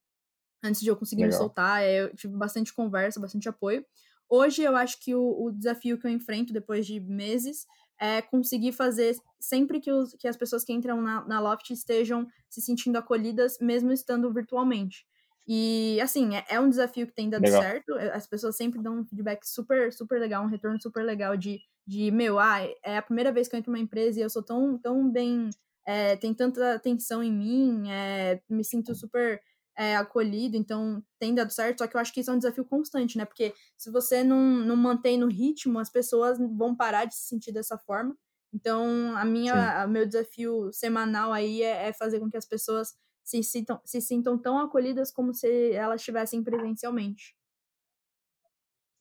antes 0.63 0.81
de 0.81 0.87
eu 0.87 0.95
conseguir 0.95 1.23
Legal. 1.23 1.39
me 1.39 1.43
soltar. 1.45 1.83
É, 1.83 2.03
eu 2.03 2.15
tive 2.15 2.35
bastante 2.35 2.73
conversa, 2.73 3.19
bastante 3.19 3.47
apoio. 3.47 3.85
Hoje 4.29 4.63
eu 4.63 4.75
acho 4.75 4.99
que 4.99 5.13
o, 5.13 5.43
o, 5.43 5.51
desafio 5.51 5.99
que 5.99 6.07
eu 6.07 6.11
enfrento 6.11 6.53
depois 6.53 6.87
de 6.87 6.99
meses 6.99 7.67
é 7.99 8.21
conseguir 8.21 8.71
fazer 8.71 9.15
sempre 9.39 9.79
que, 9.79 9.91
os, 9.91 10.15
que 10.15 10.27
as 10.27 10.35
pessoas 10.35 10.63
que 10.63 10.73
entram 10.73 11.01
na, 11.01 11.23
na 11.27 11.39
Loft 11.39 11.69
estejam 11.69 12.27
se 12.49 12.61
sentindo 12.61 12.97
acolhidas, 12.97 13.57
mesmo 13.61 13.91
estando 13.91 14.33
virtualmente. 14.33 15.05
E, 15.47 15.99
assim, 16.01 16.35
é, 16.35 16.45
é, 16.49 16.59
um 16.59 16.69
desafio 16.69 17.05
que 17.05 17.13
tem 17.13 17.29
dado 17.29 17.41
legal. 17.41 17.61
certo. 17.61 17.93
As 18.13 18.25
pessoas 18.25 18.55
sempre 18.55 18.81
dão 18.81 18.99
um 18.99 19.05
feedback 19.05 19.45
super, 19.45 19.91
super 19.91 20.19
legal, 20.19 20.43
um 20.43 20.49
retorno 20.49 20.81
super 20.81 21.03
legal 21.03 21.35
de, 21.35 21.59
de 21.85 22.11
meu, 22.11 22.39
ah, 22.39 22.59
é 22.83 22.97
a 22.97 23.01
primeira 23.01 23.31
vez 23.31 23.47
que 23.47 23.55
eu 23.55 23.59
entro 23.59 23.71
numa 23.71 23.83
empresa 23.83 24.19
e 24.19 24.23
eu 24.23 24.29
sou 24.29 24.41
tão, 24.41 24.77
tão 24.77 25.11
bem, 25.11 25.49
é, 25.85 26.15
tem 26.15 26.33
tanta 26.33 26.75
atenção 26.75 27.21
em 27.21 27.31
mim, 27.31 27.89
é, 27.91 28.41
me 28.49 28.63
sinto 28.63 28.95
super 28.95 29.41
é, 29.77 29.97
acolhido, 29.97 30.55
então 30.55 31.03
tem 31.19 31.35
dado 31.35 31.51
certo. 31.51 31.79
Só 31.79 31.87
que 31.87 31.95
eu 31.97 31.99
acho 32.01 32.13
que 32.13 32.21
isso 32.21 32.31
é 32.31 32.33
um 32.33 32.37
desafio 32.37 32.63
constante, 32.63 33.17
né? 33.17 33.25
Porque 33.25 33.53
se 33.77 33.91
você 33.91 34.23
não, 34.23 34.39
não 34.39 34.77
mantém 34.77 35.17
no 35.17 35.27
ritmo, 35.27 35.79
as 35.79 35.89
pessoas 35.89 36.37
vão 36.37 36.75
parar 36.75 37.05
de 37.05 37.15
se 37.15 37.27
sentir 37.27 37.51
dessa 37.51 37.77
forma. 37.77 38.15
Então, 38.53 39.17
a 39.17 39.25
minha, 39.25 39.83
o 39.85 39.89
meu 39.89 40.05
desafio 40.05 40.71
semanal 40.71 41.33
aí 41.33 41.63
é, 41.63 41.89
é 41.89 41.93
fazer 41.93 42.19
com 42.19 42.29
que 42.29 42.37
as 42.37 42.45
pessoas 42.45 42.93
se 43.23 43.41
sintam, 43.41 43.79
se 43.85 44.01
sintam 44.01 44.37
tão 44.37 44.59
acolhidas 44.59 45.11
como 45.11 45.33
se 45.33 45.71
elas 45.71 46.01
estivessem 46.01 46.43
presencialmente. 46.43 47.35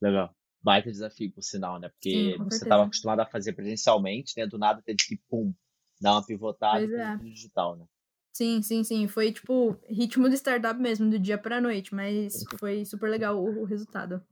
Legal. 0.01 0.35
Baita 0.63 0.91
desafio, 0.91 1.33
por 1.33 1.43
sinal, 1.43 1.81
né? 1.81 1.89
Porque 1.89 2.37
Sim, 2.37 2.45
você 2.45 2.65
estava 2.65 2.85
acostumado 2.85 3.21
a 3.21 3.27
fazer 3.27 3.53
presencialmente, 3.53 4.35
né? 4.37 4.47
Do 4.47 4.59
nada 4.59 4.81
teve 4.81 4.99
que, 4.99 5.17
pum, 5.29 5.53
dar 6.01 6.13
uma 6.13 6.25
pivotada 6.25 6.85
é. 6.85 7.17
no 7.17 7.25
digital, 7.25 7.77
né? 7.77 7.87
Sim, 8.33 8.63
sim, 8.63 8.83
sim. 8.85 9.09
Foi 9.09 9.33
tipo 9.33 9.77
ritmo 9.89 10.29
de 10.29 10.37
startup 10.37 10.81
mesmo, 10.81 11.11
do 11.11 11.19
dia 11.19 11.37
pra 11.37 11.61
noite, 11.61 11.95
mas 11.95 12.45
foi 12.59 12.85
super 12.85 13.11
legal 13.11 13.37
o, 13.37 13.63
o 13.63 13.65
resultado. 13.65 14.25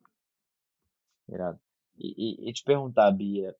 Irado. 1.28 1.60
E, 1.98 2.46
e, 2.46 2.48
e 2.48 2.52
te 2.52 2.64
perguntar, 2.64 3.10
Bia, 3.10 3.54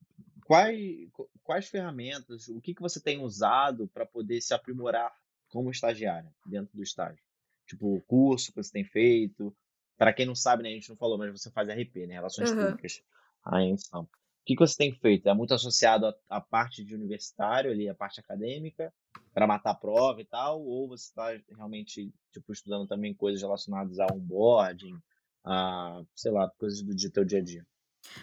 quais, 0.45 1.09
quais 1.43 1.69
ferramentas, 1.69 2.49
o 2.49 2.61
que, 2.61 2.75
que 2.75 2.81
você 2.81 3.01
tem 3.01 3.23
usado 3.23 3.87
para 3.89 4.07
poder 4.07 4.41
se 4.41 4.55
aprimorar 4.55 5.13
como 5.51 5.71
estagiária 5.71 6.33
dentro 6.47 6.75
do 6.75 6.83
estágio? 6.83 7.23
Tipo, 7.67 7.97
o 7.97 8.01
curso 8.03 8.51
que 8.53 8.63
você 8.63 8.73
tem 8.73 8.85
feito. 8.85 9.55
Para 9.97 10.13
quem 10.13 10.25
não 10.27 10.35
sabe, 10.35 10.63
né, 10.63 10.71
a 10.71 10.73
gente 10.73 10.89
não 10.89 10.97
falou, 10.97 11.19
mas 11.19 11.31
você 11.31 11.51
faz 11.51 11.69
RP, 11.69 12.07
né? 12.07 12.15
Relações 12.15 12.51
Uhum. 12.51 12.57
Públicas. 12.57 13.03
Aí, 13.45 13.69
então, 13.69 14.03
o 14.03 14.09
que, 14.45 14.55
que 14.57 14.67
você 14.67 14.77
tem 14.77 14.93
feito? 14.93 15.29
É 15.29 15.35
muito 15.35 15.53
associado 15.55 16.07
à, 16.07 16.15
à 16.29 16.41
parte 16.41 16.83
de 16.83 16.95
universitário, 16.95 17.71
ali, 17.71 17.89
a 17.89 17.95
parte 17.95 18.19
acadêmica, 18.19 18.93
para 19.35 19.47
matar 19.47 19.71
a 19.71 19.75
prova 19.75 20.21
e 20.21 20.25
tal? 20.25 20.63
Ou 20.63 20.89
você 20.89 21.05
está 21.05 21.31
realmente, 21.55 22.13
tipo, 22.33 22.53
estudando 22.53 22.87
também 22.89 23.15
coisas 23.15 23.41
relacionadas 23.43 23.99
a 24.01 24.07
onboarding, 24.13 24.99
a, 25.45 26.03
sei 26.15 26.33
lá, 26.33 26.51
coisas 26.59 26.83
do 26.83 26.95
dia, 26.95 27.11
teu 27.11 27.25
dia 27.25 27.39
a 27.39 27.43
dia? 27.43 27.67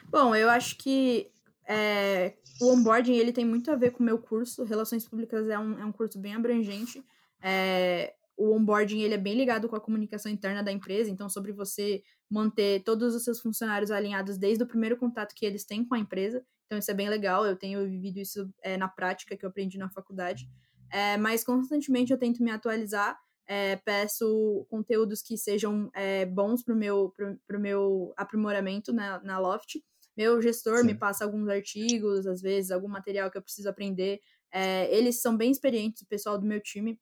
Bom, 0.10 0.36
eu 0.36 0.50
acho 0.50 0.78
que 0.78 1.32
é, 1.68 2.34
o 2.62 2.74
onboarding 2.74 3.14
ele 3.16 3.32
tem 3.32 3.46
muito 3.46 3.70
a 3.72 3.76
ver 3.76 3.92
com 3.92 4.02
o 4.02 4.06
meu 4.06 4.18
curso. 4.18 4.64
Relações 4.64 5.08
Públicas 5.08 5.48
é 5.48 5.60
um, 5.60 5.80
é 5.80 5.86
um 5.86 5.92
curso 5.92 6.20
bem 6.20 6.34
abrangente. 6.34 7.04
É, 7.42 8.14
o 8.38 8.56
onboarding 8.56 9.02
ele 9.02 9.16
é 9.16 9.18
bem 9.18 9.36
ligado 9.36 9.68
com 9.68 9.76
a 9.76 9.82
comunicação 9.82 10.32
interna 10.32 10.62
da 10.62 10.72
empresa, 10.72 11.10
então 11.10 11.28
sobre 11.28 11.52
você 11.52 12.04
manter 12.30 12.84
todos 12.84 13.16
os 13.16 13.24
seus 13.24 13.40
funcionários 13.40 13.90
alinhados 13.90 14.38
desde 14.38 14.64
o 14.64 14.68
primeiro 14.68 14.96
contato 14.96 15.34
que 15.34 15.46
eles 15.46 15.66
têm 15.66 15.84
com 15.84 15.96
a 15.96 16.00
empresa. 16.00 16.46
Então 16.66 16.78
isso 16.78 16.92
é 16.92 16.94
bem 16.94 17.10
legal, 17.10 17.46
eu 17.46 17.56
tenho 17.56 17.84
vivido 17.88 18.20
isso 18.20 18.48
é, 18.62 18.78
na 18.78 18.88
prática 18.88 19.36
que 19.36 19.44
eu 19.44 19.50
aprendi 19.50 19.78
na 19.78 19.90
faculdade. 19.90 20.48
É, 20.92 21.18
mas 21.18 21.44
constantemente 21.44 22.12
eu 22.12 22.18
tento 22.18 22.44
me 22.44 22.52
atualizar, 22.52 23.18
é, 23.48 23.78
peço 23.78 24.68
conteúdos 24.70 25.22
que 25.22 25.38
sejam 25.38 25.90
bons 26.34 26.64
para 26.64 26.74
o 26.74 26.78
meu, 26.78 27.12
pro, 27.16 27.40
pro 27.48 27.60
meu 27.60 28.14
aprimoramento 28.18 28.94
na, 28.94 29.20
na 29.24 29.40
Loft. 29.40 29.82
Meu 30.16 30.42
gestor 30.42 30.80
Sim. 30.80 30.88
me 30.88 30.96
passa 30.96 31.24
alguns 31.24 31.48
artigos, 31.48 32.28
às 32.28 32.42
vezes, 32.42 32.72
algum 32.72 32.88
material 32.88 33.32
que 33.32 33.38
eu 33.38 33.42
preciso 33.42 33.70
aprender. 33.70 34.20
Eles 34.90 35.22
são 35.22 35.38
bem 35.38 35.52
experientes, 35.52 36.02
o 36.02 36.08
pessoal 36.08 36.38
do 36.38 36.46
meu 36.46 36.60
time, 36.60 37.00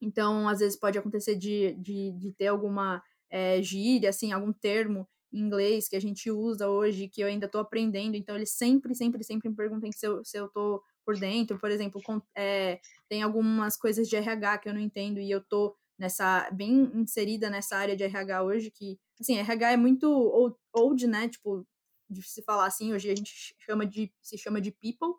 então, 0.00 0.48
às 0.48 0.60
vezes 0.60 0.78
pode 0.78 0.98
acontecer 0.98 1.36
de, 1.36 1.74
de, 1.74 2.12
de 2.12 2.32
ter 2.32 2.48
alguma 2.48 3.02
é, 3.30 3.62
gíria, 3.62 4.10
assim, 4.10 4.32
algum 4.32 4.52
termo 4.52 5.08
em 5.32 5.40
inglês 5.40 5.88
que 5.88 5.96
a 5.96 6.00
gente 6.00 6.30
usa 6.30 6.68
hoje, 6.68 7.08
que 7.08 7.20
eu 7.20 7.26
ainda 7.26 7.46
estou 7.46 7.60
aprendendo. 7.60 8.16
Então, 8.16 8.36
eles 8.36 8.52
sempre, 8.52 8.94
sempre, 8.94 9.22
sempre 9.24 9.48
me 9.48 9.56
perguntam 9.56 9.90
se 9.92 10.06
eu, 10.06 10.24
se 10.24 10.38
eu 10.38 10.48
tô 10.48 10.82
por 11.04 11.18
dentro. 11.18 11.58
Por 11.58 11.70
exemplo, 11.70 12.00
com, 12.02 12.20
é, 12.36 12.80
tem 13.08 13.22
algumas 13.22 13.76
coisas 13.76 14.08
de 14.08 14.16
RH 14.16 14.58
que 14.58 14.68
eu 14.68 14.74
não 14.74 14.80
entendo 14.80 15.20
e 15.20 15.30
eu 15.30 15.42
tô 15.42 15.76
nessa, 15.98 16.48
bem 16.52 16.90
inserida 16.94 17.50
nessa 17.50 17.76
área 17.76 17.96
de 17.96 18.04
RH 18.04 18.42
hoje, 18.42 18.70
que, 18.70 18.98
assim, 19.20 19.36
RH 19.38 19.72
é 19.72 19.76
muito 19.76 20.08
old, 20.08 20.56
old 20.72 21.06
né? 21.06 21.28
Tipo, 21.28 21.66
de 22.08 22.22
se 22.22 22.42
falar 22.42 22.66
assim, 22.66 22.92
hoje 22.92 23.10
a 23.10 23.14
gente 23.14 23.54
chama 23.58 23.84
de, 23.84 24.10
se 24.22 24.38
chama 24.38 24.60
de 24.60 24.70
people, 24.70 25.14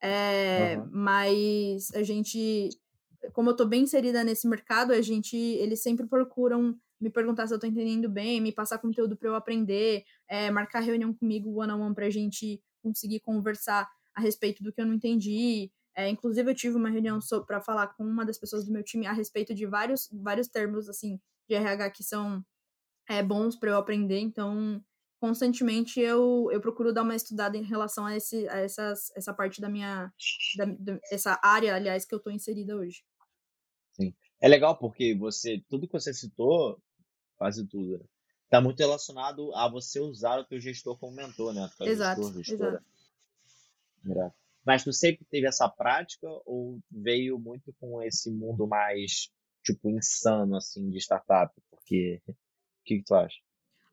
é, 0.00 0.76
uhum. 0.78 0.88
mas 0.92 1.90
a 1.94 2.02
gente 2.02 2.68
como 3.32 3.50
eu 3.50 3.56
tô 3.56 3.66
bem 3.66 3.82
inserida 3.82 4.24
nesse 4.24 4.48
mercado, 4.48 4.92
a 4.92 5.00
gente, 5.00 5.36
eles 5.36 5.82
sempre 5.82 6.06
procuram 6.06 6.78
me 7.00 7.10
perguntar 7.10 7.46
se 7.46 7.54
eu 7.54 7.58
tô 7.58 7.66
entendendo 7.66 8.08
bem, 8.08 8.40
me 8.40 8.52
passar 8.52 8.78
conteúdo 8.78 9.16
para 9.16 9.28
eu 9.28 9.34
aprender, 9.34 10.04
é, 10.28 10.50
marcar 10.50 10.80
reunião 10.80 11.14
comigo 11.14 11.60
one 11.60 11.72
on 11.72 11.80
one 11.80 11.94
pra 11.94 12.10
gente 12.10 12.60
conseguir 12.82 13.20
conversar 13.20 13.88
a 14.14 14.20
respeito 14.20 14.62
do 14.62 14.72
que 14.72 14.80
eu 14.80 14.86
não 14.86 14.94
entendi. 14.94 15.70
É, 15.96 16.08
inclusive, 16.08 16.50
eu 16.50 16.54
tive 16.54 16.76
uma 16.76 16.88
reunião 16.88 17.18
para 17.46 17.60
falar 17.60 17.88
com 17.88 18.04
uma 18.04 18.24
das 18.24 18.38
pessoas 18.38 18.64
do 18.64 18.72
meu 18.72 18.82
time 18.82 19.06
a 19.06 19.12
respeito 19.12 19.54
de 19.54 19.66
vários, 19.66 20.08
vários 20.12 20.48
termos, 20.48 20.88
assim, 20.88 21.20
de 21.48 21.54
RH 21.54 21.90
que 21.90 22.04
são 22.04 22.44
é, 23.08 23.22
bons 23.22 23.56
para 23.56 23.70
eu 23.70 23.76
aprender. 23.76 24.18
Então, 24.18 24.82
constantemente 25.20 26.00
eu, 26.00 26.48
eu 26.52 26.60
procuro 26.60 26.92
dar 26.92 27.02
uma 27.02 27.16
estudada 27.16 27.56
em 27.56 27.62
relação 27.62 28.06
a, 28.06 28.16
esse, 28.16 28.48
a 28.48 28.58
essas, 28.58 29.10
essa 29.16 29.34
parte 29.34 29.60
da 29.60 29.68
minha. 29.68 30.12
Da, 30.56 30.64
da, 30.66 30.98
essa 31.10 31.38
área, 31.42 31.74
aliás, 31.74 32.04
que 32.04 32.14
eu 32.14 32.18
estou 32.18 32.32
inserida 32.32 32.76
hoje. 32.76 33.02
Sim. 33.98 34.14
É 34.40 34.48
legal 34.48 34.76
porque 34.76 35.14
você. 35.14 35.62
Tudo 35.68 35.86
que 35.86 35.92
você 35.92 36.14
citou, 36.14 36.80
quase 37.36 37.66
tudo, 37.66 37.98
né? 37.98 38.04
Tá 38.48 38.60
muito 38.60 38.78
relacionado 38.78 39.54
a 39.54 39.68
você 39.68 40.00
usar 40.00 40.38
o 40.38 40.44
teu 40.44 40.58
gestor 40.58 40.98
como 40.98 41.14
mentor, 41.14 41.52
né? 41.52 41.68
Exato, 41.82 42.22
gestor, 42.22 42.42
gestora. 42.42 42.84
exato. 44.06 44.34
Mas 44.64 44.84
tu 44.84 44.92
sempre 44.92 45.24
teve 45.30 45.46
essa 45.46 45.68
prática 45.68 46.26
ou 46.46 46.78
veio 46.90 47.38
muito 47.38 47.74
com 47.80 48.02
esse 48.02 48.30
mundo 48.30 48.66
mais, 48.66 49.30
tipo, 49.62 49.90
insano, 49.90 50.56
assim, 50.56 50.88
de 50.88 50.98
startup? 50.98 51.54
Porque. 51.70 52.22
O 52.26 52.34
que, 52.88 52.98
que 52.98 53.04
tu 53.04 53.14
acha? 53.14 53.36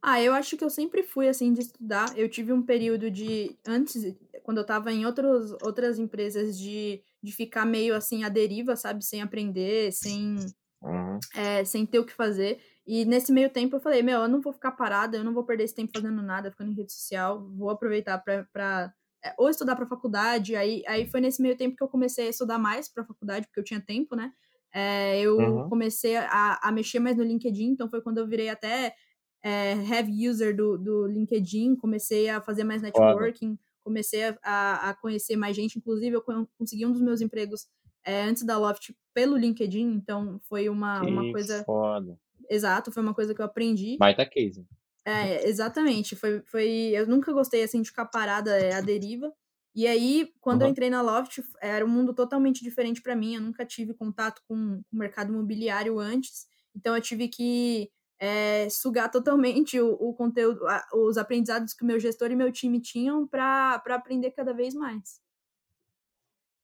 Ah, 0.08 0.22
eu 0.22 0.34
acho 0.34 0.56
que 0.56 0.64
eu 0.64 0.70
sempre 0.70 1.02
fui 1.02 1.28
assim 1.28 1.52
de 1.52 1.62
estudar. 1.62 2.16
Eu 2.16 2.30
tive 2.30 2.54
um 2.54 2.62
período 2.62 3.10
de 3.10 3.58
antes, 3.66 4.16
quando 4.44 4.58
eu 4.58 4.62
estava 4.62 4.94
em 4.94 5.04
outros, 5.04 5.52
outras 5.64 5.98
empresas 5.98 6.58
de, 6.58 7.02
de 7.26 7.32
ficar 7.36 7.66
meio 7.66 7.96
assim 7.96 8.24
à 8.24 8.30
deriva, 8.30 8.76
sabe, 8.76 9.04
sem 9.04 9.22
aprender, 9.22 9.92
sem 9.92 10.36
uhum. 10.82 11.20
é, 11.36 11.66
sem 11.66 11.86
ter 11.86 12.00
o 12.00 12.06
que 12.06 12.14
fazer. 12.14 12.62
E 12.86 13.04
nesse 13.04 13.32
meio 13.32 13.50
tempo 13.50 13.76
eu 13.76 13.80
falei, 13.80 14.04
meu, 14.04 14.22
eu 14.22 14.28
não 14.28 14.42
vou 14.42 14.54
ficar 14.54 14.72
parada, 14.72 15.18
eu 15.18 15.24
não 15.24 15.34
vou 15.34 15.44
perder 15.44 15.64
esse 15.64 15.76
tempo 15.76 15.92
fazendo 15.94 16.22
nada, 16.22 16.52
ficando 16.52 16.72
em 16.72 16.76
rede 16.76 16.94
social, 16.94 17.44
vou 17.50 17.70
aproveitar 17.72 18.20
para 18.20 18.94
é, 19.24 19.34
ou 19.40 19.50
estudar 19.50 19.76
para 19.76 19.88
faculdade. 19.88 20.56
Aí, 20.56 20.84
aí 20.88 21.10
foi 21.10 21.20
nesse 21.20 21.42
meio 21.42 21.58
tempo 21.58 21.76
que 21.76 21.84
eu 21.84 21.88
comecei 21.88 22.28
a 22.28 22.30
estudar 22.30 22.60
mais 22.60 22.88
para 22.88 23.04
faculdade, 23.04 23.48
porque 23.48 23.60
eu 23.60 23.64
tinha 23.64 23.82
tempo, 23.82 24.16
né? 24.16 24.32
É, 24.72 25.20
eu 25.20 25.38
uhum. 25.38 25.70
comecei 25.70 26.16
a, 26.18 26.60
a 26.62 26.72
mexer 26.72 27.00
mais 27.00 27.18
no 27.18 27.24
LinkedIn, 27.24 27.72
então 27.72 27.90
foi 27.90 28.02
quando 28.02 28.20
eu 28.20 28.28
virei 28.28 28.50
até 28.50 28.94
é, 29.42 29.74
heavy 29.74 30.30
user 30.30 30.56
do, 30.56 30.78
do 30.78 31.08
LinkedIn, 31.08 31.76
comecei 31.76 32.30
a 32.30 32.42
fazer 32.42 32.64
mais 32.64 32.82
networking, 32.82 33.56
foda. 33.56 33.60
Comecei 33.86 34.24
a, 34.42 34.90
a, 34.90 34.94
conhecer 34.96 35.36
mais 35.36 35.56
gente. 35.56 35.78
Inclusive, 35.78 36.16
eu 36.16 36.24
consegui 36.58 36.86
um 36.86 36.92
dos 36.92 37.02
meus 37.02 37.22
empregos 37.22 37.68
é, 38.04 38.24
antes 38.24 38.44
da 38.44 38.58
Loft 38.58 38.94
pelo 39.14 39.38
LinkedIn, 39.38 39.94
então 39.94 40.42
foi 40.50 40.68
uma, 40.68 41.02
uma 41.02 41.32
coisa. 41.32 41.64
Foda. 41.64 42.20
Exato, 42.50 42.92
foi 42.92 43.02
uma 43.02 43.14
coisa 43.14 43.34
que 43.34 43.42
eu 43.42 43.46
aprendi. 43.46 43.98
Baita 43.98 44.26
case. 44.26 44.66
É, 45.06 45.48
exatamente. 45.48 46.16
Foi, 46.16 46.42
foi, 46.48 46.68
eu 46.94 47.08
nunca 47.08 47.32
gostei 47.32 47.64
assim 47.64 47.82
de 47.82 47.90
ficar 47.90 48.06
parada 48.06 48.58
é, 48.58 48.74
à 48.74 48.82
deriva. 48.82 49.32
E 49.76 49.88
aí, 49.88 50.32
quando 50.42 50.62
uhum. 50.62 50.68
eu 50.68 50.72
entrei 50.72 50.90
na 50.90 51.02
Loft, 51.02 51.44
era 51.62 51.86
um 51.86 51.90
mundo 51.90 52.14
totalmente 52.14 52.64
diferente 52.64 53.02
para 53.02 53.16
mim. 53.16 53.36
Eu 53.36 53.42
nunca 53.42 53.66
tive 53.66 53.94
contato 53.94 54.42
com 54.48 54.82
o 54.92 54.98
mercado 54.98 55.32
imobiliário 55.32 56.00
antes. 56.00 56.48
Então, 56.76 56.96
eu 56.96 57.02
tive 57.02 57.28
que 57.28 57.90
é, 58.20 58.70
sugar 58.70 59.10
totalmente 59.12 59.80
o, 59.80 59.94
o 59.94 60.14
conteúdo, 60.14 60.66
a, 60.68 60.86
os 60.94 61.18
aprendizados 61.18 61.74
que 61.74 61.84
o 61.84 61.88
meu 61.88 62.00
gestor 62.00 62.32
e 62.32 62.36
meu 62.36 62.52
time 62.52 62.80
tinham 62.82 63.28
para 63.28 63.76
aprender 63.76 64.32
cada 64.32 64.54
vez 64.54 64.74
mais. 64.74 65.20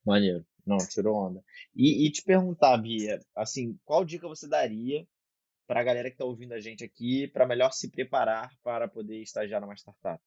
Maneiro. 0.05 0.46
Não, 0.65 0.77
tirou 0.77 1.15
onda. 1.15 1.43
E, 1.75 2.08
e 2.08 2.12
te 2.12 2.24
perguntar, 2.24 2.77
Bia, 2.77 3.20
assim, 3.36 3.77
qual 3.84 4.05
dica 4.05 4.27
você 4.27 4.48
daria 4.48 5.08
para 5.67 5.79
a 5.79 5.84
galera 5.84 6.10
que 6.10 6.15
está 6.15 6.25
ouvindo 6.25 6.53
a 6.53 6.60
gente 6.60 6.84
aqui 6.84 7.27
para 7.27 7.48
melhor 7.48 7.72
se 7.72 7.89
preparar 7.89 8.51
para 8.63 8.88
poder 8.88 9.22
estagiar 9.22 9.62
numa 9.62 9.75
startup? 9.75 10.22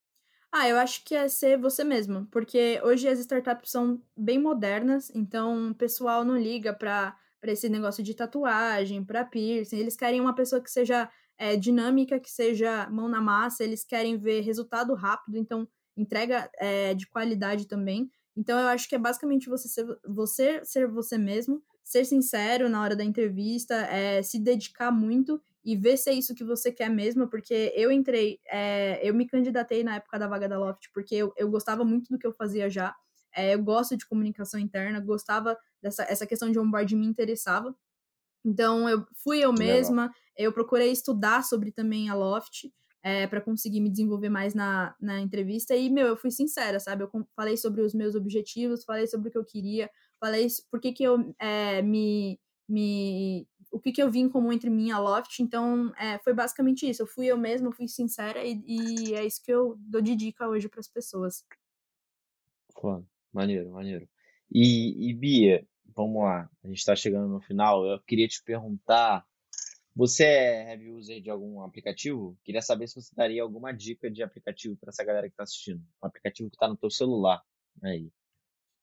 Ah, 0.51 0.69
eu 0.69 0.77
acho 0.79 1.05
que 1.05 1.15
é 1.15 1.29
ser 1.29 1.59
você 1.59 1.83
mesmo, 1.83 2.27
porque 2.27 2.81
hoje 2.85 3.09
as 3.09 3.19
startups 3.19 3.71
são 3.71 4.01
bem 4.17 4.39
modernas, 4.39 5.11
então 5.15 5.71
o 5.71 5.75
pessoal 5.75 6.25
não 6.25 6.37
liga 6.37 6.73
para 6.73 7.19
para 7.45 7.53
esse 7.53 7.69
negócio 7.69 8.03
de 8.03 8.15
tatuagem, 8.15 9.05
para 9.05 9.23
piercing. 9.23 9.77
Eles 9.77 9.95
querem 9.95 10.19
uma 10.19 10.35
pessoa 10.35 10.63
que 10.63 10.71
seja 10.71 11.11
é, 11.37 11.55
dinâmica, 11.57 12.19
que 12.19 12.31
seja 12.31 12.89
mão 12.89 13.07
na 13.07 13.21
massa, 13.21 13.63
eles 13.63 13.85
querem 13.85 14.17
ver 14.17 14.41
resultado 14.41 14.95
rápido, 14.95 15.37
então 15.37 15.69
entrega 15.95 16.51
é, 16.59 16.95
de 16.95 17.07
qualidade 17.07 17.67
também. 17.69 18.11
Então 18.35 18.59
eu 18.59 18.69
acho 18.69 18.89
que 18.89 18.95
é 18.95 18.99
basicamente 18.99 19.47
você 19.47 19.69
ser 19.69 19.87
você, 20.09 20.65
ser 20.65 20.89
você 20.89 21.19
mesmo, 21.19 21.63
ser 21.85 22.07
sincero 22.07 22.67
na 22.71 22.83
hora 22.83 22.97
da 22.97 23.05
entrevista, 23.05 23.75
é, 23.75 24.23
se 24.23 24.39
dedicar 24.39 24.91
muito 24.91 25.39
e 25.63 25.77
ver 25.77 25.99
se 25.99 26.09
é 26.09 26.15
isso 26.15 26.35
que 26.35 26.45
você 26.45 26.73
quer 26.73 26.89
mesmo, 26.89 27.29
porque 27.29 27.75
eu 27.77 27.93
entrei, 27.93 28.41
é, 28.51 29.07
eu 29.07 29.13
me 29.13 29.27
candidatei 29.27 29.85
na 29.85 29.97
época 29.97 30.19
da 30.19 30.27
vaga 30.27 30.49
da 30.49 30.59
Loft, 30.59 30.89
porque 30.95 31.15
eu, 31.15 31.31
eu 31.37 31.51
gostava 31.51 31.85
muito 31.85 32.09
do 32.09 32.19
que 32.19 32.27
eu 32.27 32.33
fazia 32.33 32.71
já. 32.71 32.95
É, 33.37 33.55
eu 33.55 33.63
gosto 33.63 33.97
de 33.99 34.07
comunicação 34.07 34.59
interna, 34.59 34.99
gostava 34.99 35.59
dessa 35.85 36.03
essa 36.05 36.27
questão 36.27 36.51
de 36.51 36.59
onboard 36.59 36.97
me 36.97 37.07
interessava. 37.07 37.77
Então 38.45 38.89
eu 38.89 39.07
fui 39.23 39.39
eu 39.39 39.53
mesma, 39.53 40.13
eu 40.37 40.53
procurei 40.53 40.91
estudar 40.91 41.45
sobre 41.45 41.71
também 41.71 42.09
a 42.09 42.15
Loft 42.15 42.65
é, 43.03 43.23
eh, 43.23 43.27
para 43.27 43.41
conseguir 43.41 43.81
me 43.81 43.91
desenvolver 43.91 44.29
mais 44.29 44.55
na, 44.55 44.95
na 45.01 45.21
entrevista 45.21 45.77
e 45.77 45.91
meu, 45.91 46.07
eu 46.07 46.17
fui 46.17 46.31
sincera, 46.31 46.81
sabe? 46.81 47.05
Eu 47.05 47.11
falei 47.37 47.57
sobre 47.57 47.83
os 47.83 47.95
meus 47.95 48.15
objetivos, 48.15 48.85
falei 48.85 49.07
sobre 49.07 49.29
o 49.29 49.33
que 49.33 49.39
eu 49.39 49.45
queria, 49.45 49.91
falei 50.21 50.47
por 50.71 50.81
que, 50.81 50.93
que 50.93 51.05
eu 51.05 51.35
é, 51.39 51.83
me, 51.83 52.39
me 52.69 53.47
o 53.71 53.81
que, 53.81 53.93
que 53.93 54.03
eu 54.03 54.11
vi 54.11 54.21
em 54.21 54.29
comum 54.29 54.53
entre 54.53 54.71
mim 54.71 54.89
e 54.89 54.93
a 54.93 54.99
Loft, 54.99 55.41
então 55.41 55.93
é, 55.99 56.19
foi 56.19 56.33
basicamente 56.35 56.89
isso. 56.89 57.03
Eu 57.03 57.07
fui 57.07 57.27
eu 57.27 57.37
mesma, 57.37 57.73
fui 57.73 57.89
sincera 57.89 58.45
e, 58.45 58.63
e 58.67 59.15
é 59.15 59.25
isso 59.25 59.43
que 59.43 59.53
eu 59.53 59.77
dou 59.79 60.01
de 60.01 60.15
dica 60.17 60.49
hoje 60.49 60.69
para 60.69 60.81
as 60.81 60.89
pessoas. 60.89 61.45
Claro. 62.75 63.07
Maneiro, 63.35 63.73
maneiro. 63.73 64.09
E, 64.51 65.11
e 65.11 65.13
Bia, 65.13 65.67
vamos 65.95 66.23
lá. 66.23 66.51
A 66.63 66.69
gente 66.69 66.79
está 66.79 66.95
chegando 66.95 67.29
no 67.29 67.41
final. 67.41 67.85
Eu 67.87 68.01
queria 68.01 68.29
te 68.29 68.43
perguntar: 68.43 69.25
você 69.95 70.25
é 70.25 70.73
heavy 70.73 70.91
user 70.91 71.21
de 71.21 71.31
algum 71.31 71.63
aplicativo? 71.63 72.37
Queria 72.45 72.61
saber 72.61 72.89
se 72.89 72.97
você 72.97 73.15
daria 73.15 73.43
alguma 73.43 73.73
dica 73.73 74.11
de 74.11 74.23
aplicativo 74.23 74.77
para 74.77 74.91
essa 74.91 75.05
galera 75.05 75.29
que 75.29 75.35
está 75.35 75.45
assistindo. 75.45 75.81
Um 76.03 76.07
aplicativo 76.07 76.51
que 76.51 76.57
está 76.57 76.69
no 76.69 76.77
teu 76.77 76.91
celular. 76.91 77.43
Aí. 77.83 78.11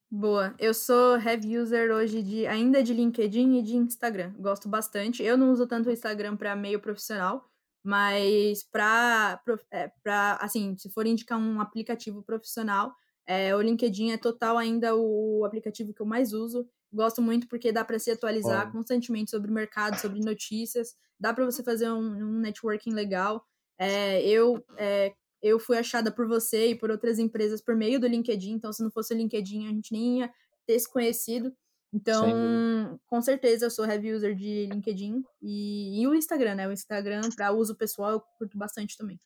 Boa. 0.10 0.56
Eu 0.60 0.74
sou 0.74 1.18
heavy 1.18 1.58
user 1.58 1.92
hoje 1.92 2.22
de 2.22 2.48
ainda 2.48 2.84
de 2.84 2.94
LinkedIn 2.94 3.60
e 3.60 3.64
de 3.64 3.76
Instagram. 3.76 4.34
Gosto 4.38 4.70
bastante. 4.70 5.24
Eu 5.24 5.38
não 5.38 5.52
uso 5.52 5.68
tanto 5.68 5.90
o 5.90 5.92
Instagram 5.92 6.36
para 6.36 6.56
meio 6.56 6.80
profissional, 6.80 7.50
mas 7.84 8.64
para 8.64 9.42
é, 9.72 9.90
para 10.04 10.38
assim, 10.42 10.78
se 10.78 10.90
for 10.90 11.06
indicar 11.06 11.40
um 11.40 11.60
aplicativo 11.60 12.22
profissional, 12.24 12.94
é, 13.26 13.56
o 13.56 13.62
LinkedIn 13.62 14.12
é 14.12 14.18
total 14.18 14.58
ainda 14.58 14.96
o 14.96 15.46
aplicativo 15.46 15.94
que 15.94 16.02
eu 16.02 16.06
mais 16.06 16.34
uso. 16.34 16.68
Gosto 16.94 17.22
muito 17.22 17.48
porque 17.48 17.72
dá 17.72 17.86
para 17.86 18.00
se 18.00 18.12
atualizar 18.12 18.66
Bom. 18.68 18.80
constantemente 18.80 19.32
sobre 19.32 19.50
o 19.50 19.54
mercado, 19.54 19.98
sobre 19.98 20.20
notícias. 20.20 20.96
Dá 21.20 21.34
para 21.34 21.46
você 21.46 21.64
fazer 21.64 21.90
um, 21.90 22.00
um, 22.00 22.40
networking 22.40 22.94
legal. 22.94 23.46
É, 23.78 24.22
eu 24.28 24.64
é, 24.78 25.14
eu 25.42 25.60
fui 25.60 25.78
achada 25.78 26.12
por 26.12 26.28
você 26.28 26.68
e 26.68 26.76
por 26.76 26.92
outras 26.92 27.18
empresas 27.18 27.62
por 27.62 27.76
meio 27.76 28.00
do 28.00 28.08
LinkedIn. 28.08 28.52
Então, 28.52 28.72
se 28.72 28.84
não 28.84 28.92
fosse 28.92 29.14
o 29.14 29.18
LinkedIn, 29.18 29.68
a 29.68 29.72
gente 29.72 29.92
nem 29.92 30.20
ia 30.20 30.32
ter 30.66 30.78
se 30.78 30.92
conhecido. 30.92 31.56
Então, 31.94 33.00
com 33.06 33.22
certeza 33.22 33.66
eu 33.66 33.72
sou 33.72 33.86
heavy 33.86 34.14
user 34.14 34.34
de 34.34 34.68
LinkedIn 34.68 35.24
e, 35.42 36.02
e 36.02 36.08
o 36.08 36.16
Instagram, 36.16 36.56
né? 36.56 36.68
O 36.68 36.72
Instagram 36.72 37.22
para 37.36 37.52
uso 37.52 37.76
pessoal 37.76 38.12
eu 38.12 38.22
curto 38.38 38.58
bastante 38.58 38.98
também. 38.98 39.20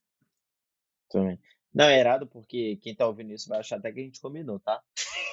Também. 1.09 1.39
Não, 1.75 1.85
é 1.85 1.99
errado 1.99 2.25
porque 2.25 2.77
quem 2.77 2.95
tá 2.95 3.05
ouvindo 3.05 3.33
isso 3.33 3.49
vai 3.49 3.59
achar 3.59 3.77
até 3.77 3.91
que 3.91 3.99
a 3.99 4.03
gente 4.03 4.21
combinou, 4.21 4.61
tá? 4.61 4.81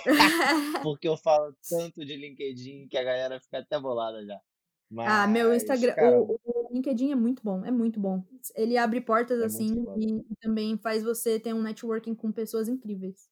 porque 0.83 1.07
eu 1.07 1.17
falo 1.17 1.55
tanto 1.71 2.05
de 2.05 2.17
LinkedIn 2.17 2.89
que 2.89 2.99
a 2.99 3.05
galera 3.05 3.41
fica 3.41 3.59
até 3.59 3.79
bolada 3.79 4.27
já. 4.27 4.41
Mas, 4.91 5.09
ah, 5.09 5.27
meu 5.29 5.55
Instagram, 5.55 5.95
cara... 5.95 6.21
o, 6.21 6.39
o, 6.45 6.69
LinkedIn 6.73 7.13
é 7.13 7.15
muito 7.15 7.43
bom, 7.45 7.65
é 7.65 7.71
muito 7.71 8.01
bom. 8.01 8.25
Ele 8.57 8.77
abre 8.77 9.01
portas 9.01 9.41
é 9.41 9.45
assim 9.45 9.85
e 9.97 10.35
também 10.41 10.77
faz 10.77 11.05
você 11.05 11.39
ter 11.39 11.55
um 11.55 11.63
networking 11.63 12.15
com 12.15 12.33
pessoas 12.33 12.69
incríveis. 12.69 13.31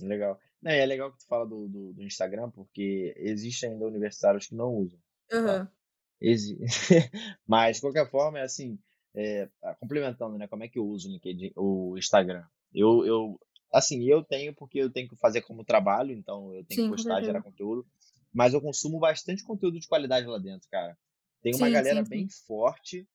Legal. 0.00 0.40
Não, 0.62 0.72
é 0.72 0.86
legal 0.86 1.12
que 1.12 1.18
tu 1.18 1.26
fala 1.26 1.46
do, 1.46 1.68
do, 1.68 1.92
do 1.92 2.02
Instagram, 2.02 2.50
porque 2.50 3.14
existem 3.18 3.72
ainda 3.72 3.86
universitários 3.86 4.46
que 4.46 4.54
não 4.54 4.74
usam. 4.74 4.98
Uhum. 5.30 5.46
Tá? 5.46 5.72
Exi... 6.18 6.58
Mas, 7.46 7.76
de 7.76 7.82
qualquer 7.82 8.10
forma, 8.10 8.38
é 8.38 8.42
assim, 8.42 8.78
é, 9.14 9.48
ah, 9.62 9.74
complementando, 9.74 10.38
né? 10.38 10.46
Como 10.46 10.64
é 10.64 10.68
que 10.68 10.78
eu 10.78 10.86
uso 10.86 11.08
o 11.08 11.12
LinkedIn, 11.12 11.52
o 11.56 11.96
Instagram? 11.98 12.44
Eu, 12.74 13.04
eu, 13.04 13.40
assim, 13.72 14.04
eu 14.04 14.22
tenho 14.22 14.54
porque 14.54 14.78
eu 14.78 14.90
tenho 14.90 15.08
que 15.08 15.16
fazer 15.16 15.42
como 15.42 15.64
trabalho, 15.64 16.12
então 16.12 16.54
eu 16.54 16.64
tenho 16.64 16.82
sim, 16.82 16.90
que 16.90 16.96
postar, 16.96 17.22
gerar 17.22 17.42
conteúdo. 17.42 17.86
Mas 18.32 18.54
eu 18.54 18.60
consumo 18.60 19.00
bastante 19.00 19.42
conteúdo 19.42 19.80
de 19.80 19.88
qualidade 19.88 20.26
lá 20.26 20.38
dentro, 20.38 20.68
cara. 20.70 20.96
Tem 21.42 21.54
uma 21.54 21.66
sim, 21.66 21.72
galera 21.72 22.04
sim, 22.04 22.08
bem 22.08 22.28
forte 22.46 23.08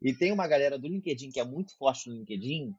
e 0.00 0.14
tem 0.14 0.32
uma 0.32 0.46
galera 0.46 0.78
do 0.78 0.88
LinkedIn 0.88 1.30
que 1.30 1.40
é 1.40 1.44
muito 1.44 1.76
forte 1.76 2.08
no 2.08 2.16
LinkedIn 2.16 2.72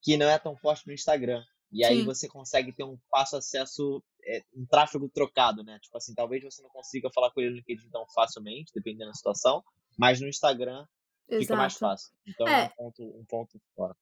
que 0.00 0.16
não 0.16 0.28
é 0.28 0.38
tão 0.38 0.56
forte 0.56 0.86
no 0.86 0.92
Instagram. 0.92 1.42
E 1.72 1.84
aí 1.84 2.02
você 2.02 2.28
consegue 2.28 2.72
ter 2.72 2.84
um 2.84 2.96
fácil 3.10 3.38
acesso, 3.38 4.02
é, 4.24 4.42
um 4.54 4.64
tráfego 4.64 5.08
trocado, 5.08 5.64
né? 5.64 5.78
Tipo 5.82 5.96
assim, 5.96 6.14
talvez 6.14 6.42
você 6.44 6.62
não 6.62 6.70
consiga 6.70 7.10
falar 7.12 7.32
com 7.32 7.40
ele 7.40 7.50
no 7.50 7.56
LinkedIn 7.56 7.90
tão 7.90 8.06
facilmente, 8.14 8.72
dependendo 8.72 9.10
da 9.10 9.14
situação, 9.14 9.62
mas 9.98 10.20
no 10.20 10.28
Instagram 10.28 10.86
Exato. 11.28 11.42
fica 11.42 11.56
mais 11.56 11.74
fácil. 11.74 12.12
Então 12.26 12.46
é, 12.46 12.64
é 12.64 12.64
um 12.66 12.68
ponto, 12.76 13.02
um 13.02 13.24
ponto 13.24 13.60
fora. 13.74 13.96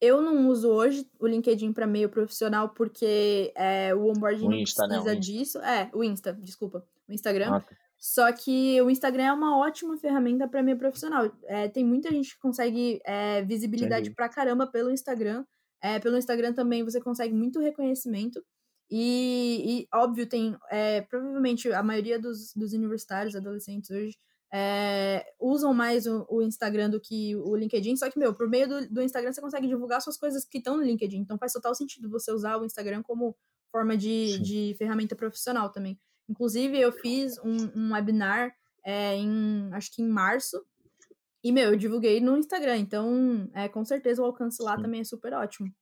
Eu 0.00 0.22
não 0.22 0.48
uso 0.48 0.68
hoje 0.68 1.08
o 1.18 1.26
LinkedIn 1.26 1.72
para 1.72 1.86
meio 1.86 2.08
profissional 2.08 2.68
porque 2.68 3.52
é, 3.56 3.92
o 3.94 4.08
onboarding 4.08 4.46
o 4.46 4.54
Insta, 4.54 4.82
não 4.82 4.88
precisa 4.88 5.14
né? 5.14 5.20
disso. 5.20 5.58
É, 5.58 5.90
o 5.92 6.04
Insta, 6.04 6.32
desculpa. 6.32 6.86
O 7.08 7.12
Instagram. 7.12 7.56
Ah, 7.56 7.60
tá. 7.60 7.76
Só 7.98 8.32
que 8.32 8.80
o 8.80 8.88
Instagram 8.88 9.24
é 9.24 9.32
uma 9.32 9.58
ótima 9.58 9.98
ferramenta 9.98 10.46
para 10.46 10.62
meio 10.62 10.78
profissional. 10.78 11.28
É, 11.46 11.66
tem 11.68 11.84
muita 11.84 12.10
gente 12.12 12.34
que 12.34 12.40
consegue 12.40 13.00
é, 13.04 13.42
visibilidade 13.42 14.10
pra 14.12 14.28
caramba 14.28 14.68
pelo 14.68 14.90
Instagram. 14.90 15.44
É, 15.82 15.98
pelo 15.98 16.16
Instagram 16.16 16.52
também 16.52 16.84
você 16.84 17.00
consegue 17.00 17.34
muito 17.34 17.58
reconhecimento. 17.58 18.40
E, 18.88 19.64
e 19.66 19.88
óbvio, 19.92 20.28
tem. 20.28 20.56
É, 20.70 21.00
provavelmente 21.02 21.70
a 21.72 21.82
maioria 21.82 22.20
dos, 22.20 22.54
dos 22.54 22.72
universitários, 22.72 23.34
adolescentes 23.34 23.90
hoje, 23.90 24.16
é, 24.52 25.26
usam 25.38 25.74
mais 25.74 26.06
o, 26.06 26.26
o, 26.28 26.42
Instagram 26.42 26.90
do 26.90 27.00
que 27.00 27.36
o 27.36 27.54
LinkedIn, 27.54 27.96
só 27.96 28.10
que, 28.10 28.18
meu, 28.18 28.34
por 28.34 28.48
meio 28.48 28.68
do, 28.68 28.88
do 28.88 29.02
Instagram 29.02 29.32
você 29.32 29.40
consegue 29.40 29.66
divulgar 29.66 30.00
suas 30.00 30.16
coisas 30.16 30.44
que 30.44 30.58
estão 30.58 30.76
no 30.76 30.82
LinkedIn, 30.82 31.18
então 31.18 31.38
faz 31.38 31.52
total 31.52 31.74
sentido 31.74 32.08
você 32.08 32.32
usar 32.32 32.56
o 32.56 32.64
Instagram 32.64 33.02
como 33.02 33.36
forma 33.70 33.96
de, 33.96 34.38
de 34.40 34.74
ferramenta 34.78 35.14
profissional 35.14 35.70
também. 35.70 35.98
Inclusive, 36.28 36.78
eu 36.78 36.92
fiz 36.92 37.38
um, 37.38 37.70
um 37.76 37.92
webinar 37.92 38.54
é, 38.84 39.16
em, 39.16 39.68
acho 39.72 39.94
que 39.94 40.02
em 40.02 40.08
março, 40.08 40.64
e, 41.42 41.52
meu, 41.52 41.70
eu 41.72 41.76
divulguei 41.76 42.20
no 42.20 42.36
Instagram, 42.36 42.78
então, 42.78 43.48
é, 43.54 43.68
com 43.68 43.84
certeza 43.84 44.20
o 44.22 44.24
alcance 44.24 44.62
lá 44.62 44.76
Sim. 44.76 44.82
também 44.82 45.00
é 45.00 45.04
super 45.04 45.32
ótimo. 45.34 45.72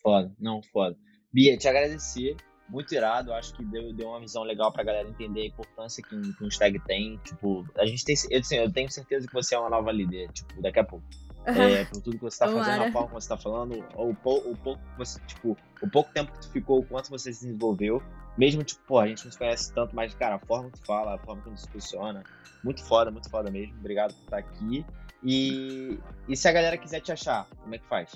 Foda, 0.00 0.32
não, 0.38 0.62
foda. 0.62 0.96
Bia, 1.32 1.56
te 1.56 1.66
agradecer 1.68 2.36
muito 2.68 2.94
irado. 2.94 3.32
Acho 3.32 3.52
que 3.54 3.64
deu, 3.64 3.92
deu 3.92 4.08
uma 4.08 4.20
visão 4.20 4.42
legal 4.42 4.72
pra 4.72 4.84
galera 4.84 5.08
entender 5.08 5.42
a 5.42 5.46
importância 5.46 6.02
que 6.02 6.14
um, 6.14 6.32
que 6.32 6.44
um 6.44 6.50
stag 6.50 6.78
tem. 6.80 7.18
Tipo, 7.18 7.66
a 7.76 7.86
gente 7.86 8.04
tem. 8.04 8.16
Eu, 8.30 8.40
assim, 8.40 8.56
eu 8.56 8.72
tenho 8.72 8.90
certeza 8.90 9.26
que 9.26 9.34
você 9.34 9.54
é 9.54 9.58
uma 9.58 9.70
nova 9.70 9.92
líder, 9.92 10.30
tipo, 10.32 10.60
daqui 10.60 10.78
a 10.78 10.84
pouco. 10.84 11.04
É, 11.46 11.84
por 11.84 12.02
tudo 12.02 12.18
que 12.18 12.24
você 12.24 12.40
tá 12.40 12.48
fazendo, 12.48 12.82
a 12.82 12.90
forma 12.90 13.06
que 13.06 13.14
você 13.14 13.28
tá 13.28 13.36
falando, 13.36 13.84
o, 13.94 14.10
o, 14.10 14.50
o 14.50 14.56
pouco 14.56 14.82
você, 14.98 15.20
tipo, 15.28 15.56
o 15.80 15.88
pouco 15.88 16.12
tempo 16.12 16.32
que 16.32 16.40
tu 16.40 16.50
ficou, 16.50 16.80
o 16.80 16.84
quanto 16.84 17.08
você 17.08 17.32
se 17.32 17.46
desenvolveu. 17.46 18.02
Mesmo, 18.36 18.64
tipo, 18.64 18.82
pô, 18.84 18.98
a 18.98 19.06
gente 19.06 19.24
não 19.24 19.32
se 19.32 19.38
conhece 19.38 19.72
tanto, 19.72 19.94
mas, 19.94 20.12
cara, 20.14 20.34
a 20.34 20.38
forma 20.40 20.70
que 20.70 20.80
tu 20.80 20.86
fala, 20.86 21.14
a 21.14 21.18
forma 21.18 21.42
que 21.42 21.50
tu 21.50 21.56
se 21.56 21.70
funciona, 21.70 22.24
muito 22.64 22.82
foda, 22.84 23.12
muito 23.12 23.30
foda 23.30 23.48
mesmo. 23.50 23.74
Obrigado 23.78 24.12
por 24.12 24.24
estar 24.24 24.38
aqui. 24.38 24.84
E, 25.22 25.98
e 26.28 26.36
se 26.36 26.48
a 26.48 26.52
galera 26.52 26.76
quiser 26.76 27.00
te 27.00 27.12
achar, 27.12 27.46
como 27.62 27.74
é 27.74 27.78
que 27.78 27.86
faz? 27.86 28.10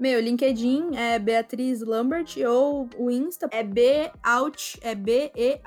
Meu, 0.00 0.18
LinkedIn 0.18 0.96
é 0.96 1.18
Beatriz 1.18 1.82
Lambert 1.82 2.34
ou 2.48 2.88
o 2.96 3.10
Insta 3.10 3.50
é 3.52 3.62
B-Out, 3.62 4.80
é 4.80 4.94
B-E-A-W-L-T. 4.94 5.60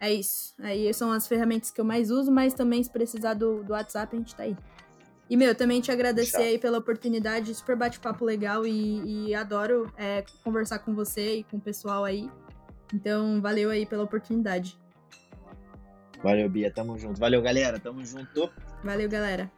É 0.00 0.12
isso. 0.12 0.54
Aí 0.60 0.94
são 0.94 1.10
as 1.10 1.26
ferramentas 1.26 1.72
que 1.72 1.80
eu 1.80 1.84
mais 1.84 2.12
uso, 2.12 2.30
mas 2.30 2.54
também 2.54 2.80
se 2.84 2.90
precisar 2.90 3.34
do, 3.34 3.64
do 3.64 3.72
WhatsApp, 3.72 4.14
a 4.14 4.18
gente 4.18 4.32
tá 4.32 4.44
aí. 4.44 4.56
E, 5.28 5.36
meu, 5.36 5.56
também 5.56 5.80
te 5.80 5.90
agradecer 5.90 6.42
aí 6.42 6.56
pela 6.56 6.78
oportunidade, 6.78 7.52
super 7.52 7.74
bate-papo 7.74 8.24
legal 8.24 8.64
e, 8.64 9.30
e 9.30 9.34
adoro 9.34 9.92
é, 9.96 10.22
conversar 10.44 10.78
com 10.78 10.94
você 10.94 11.38
e 11.38 11.42
com 11.42 11.56
o 11.56 11.60
pessoal 11.60 12.04
aí. 12.04 12.30
Então, 12.94 13.42
valeu 13.42 13.70
aí 13.70 13.86
pela 13.86 14.04
oportunidade. 14.04 14.78
Valeu, 16.22 16.48
Bia, 16.48 16.70
tamo 16.70 16.96
junto. 16.96 17.18
Valeu, 17.18 17.42
galera, 17.42 17.80
tamo 17.80 18.04
junto. 18.04 18.52
Valeu, 18.84 19.08
galera. 19.08 19.50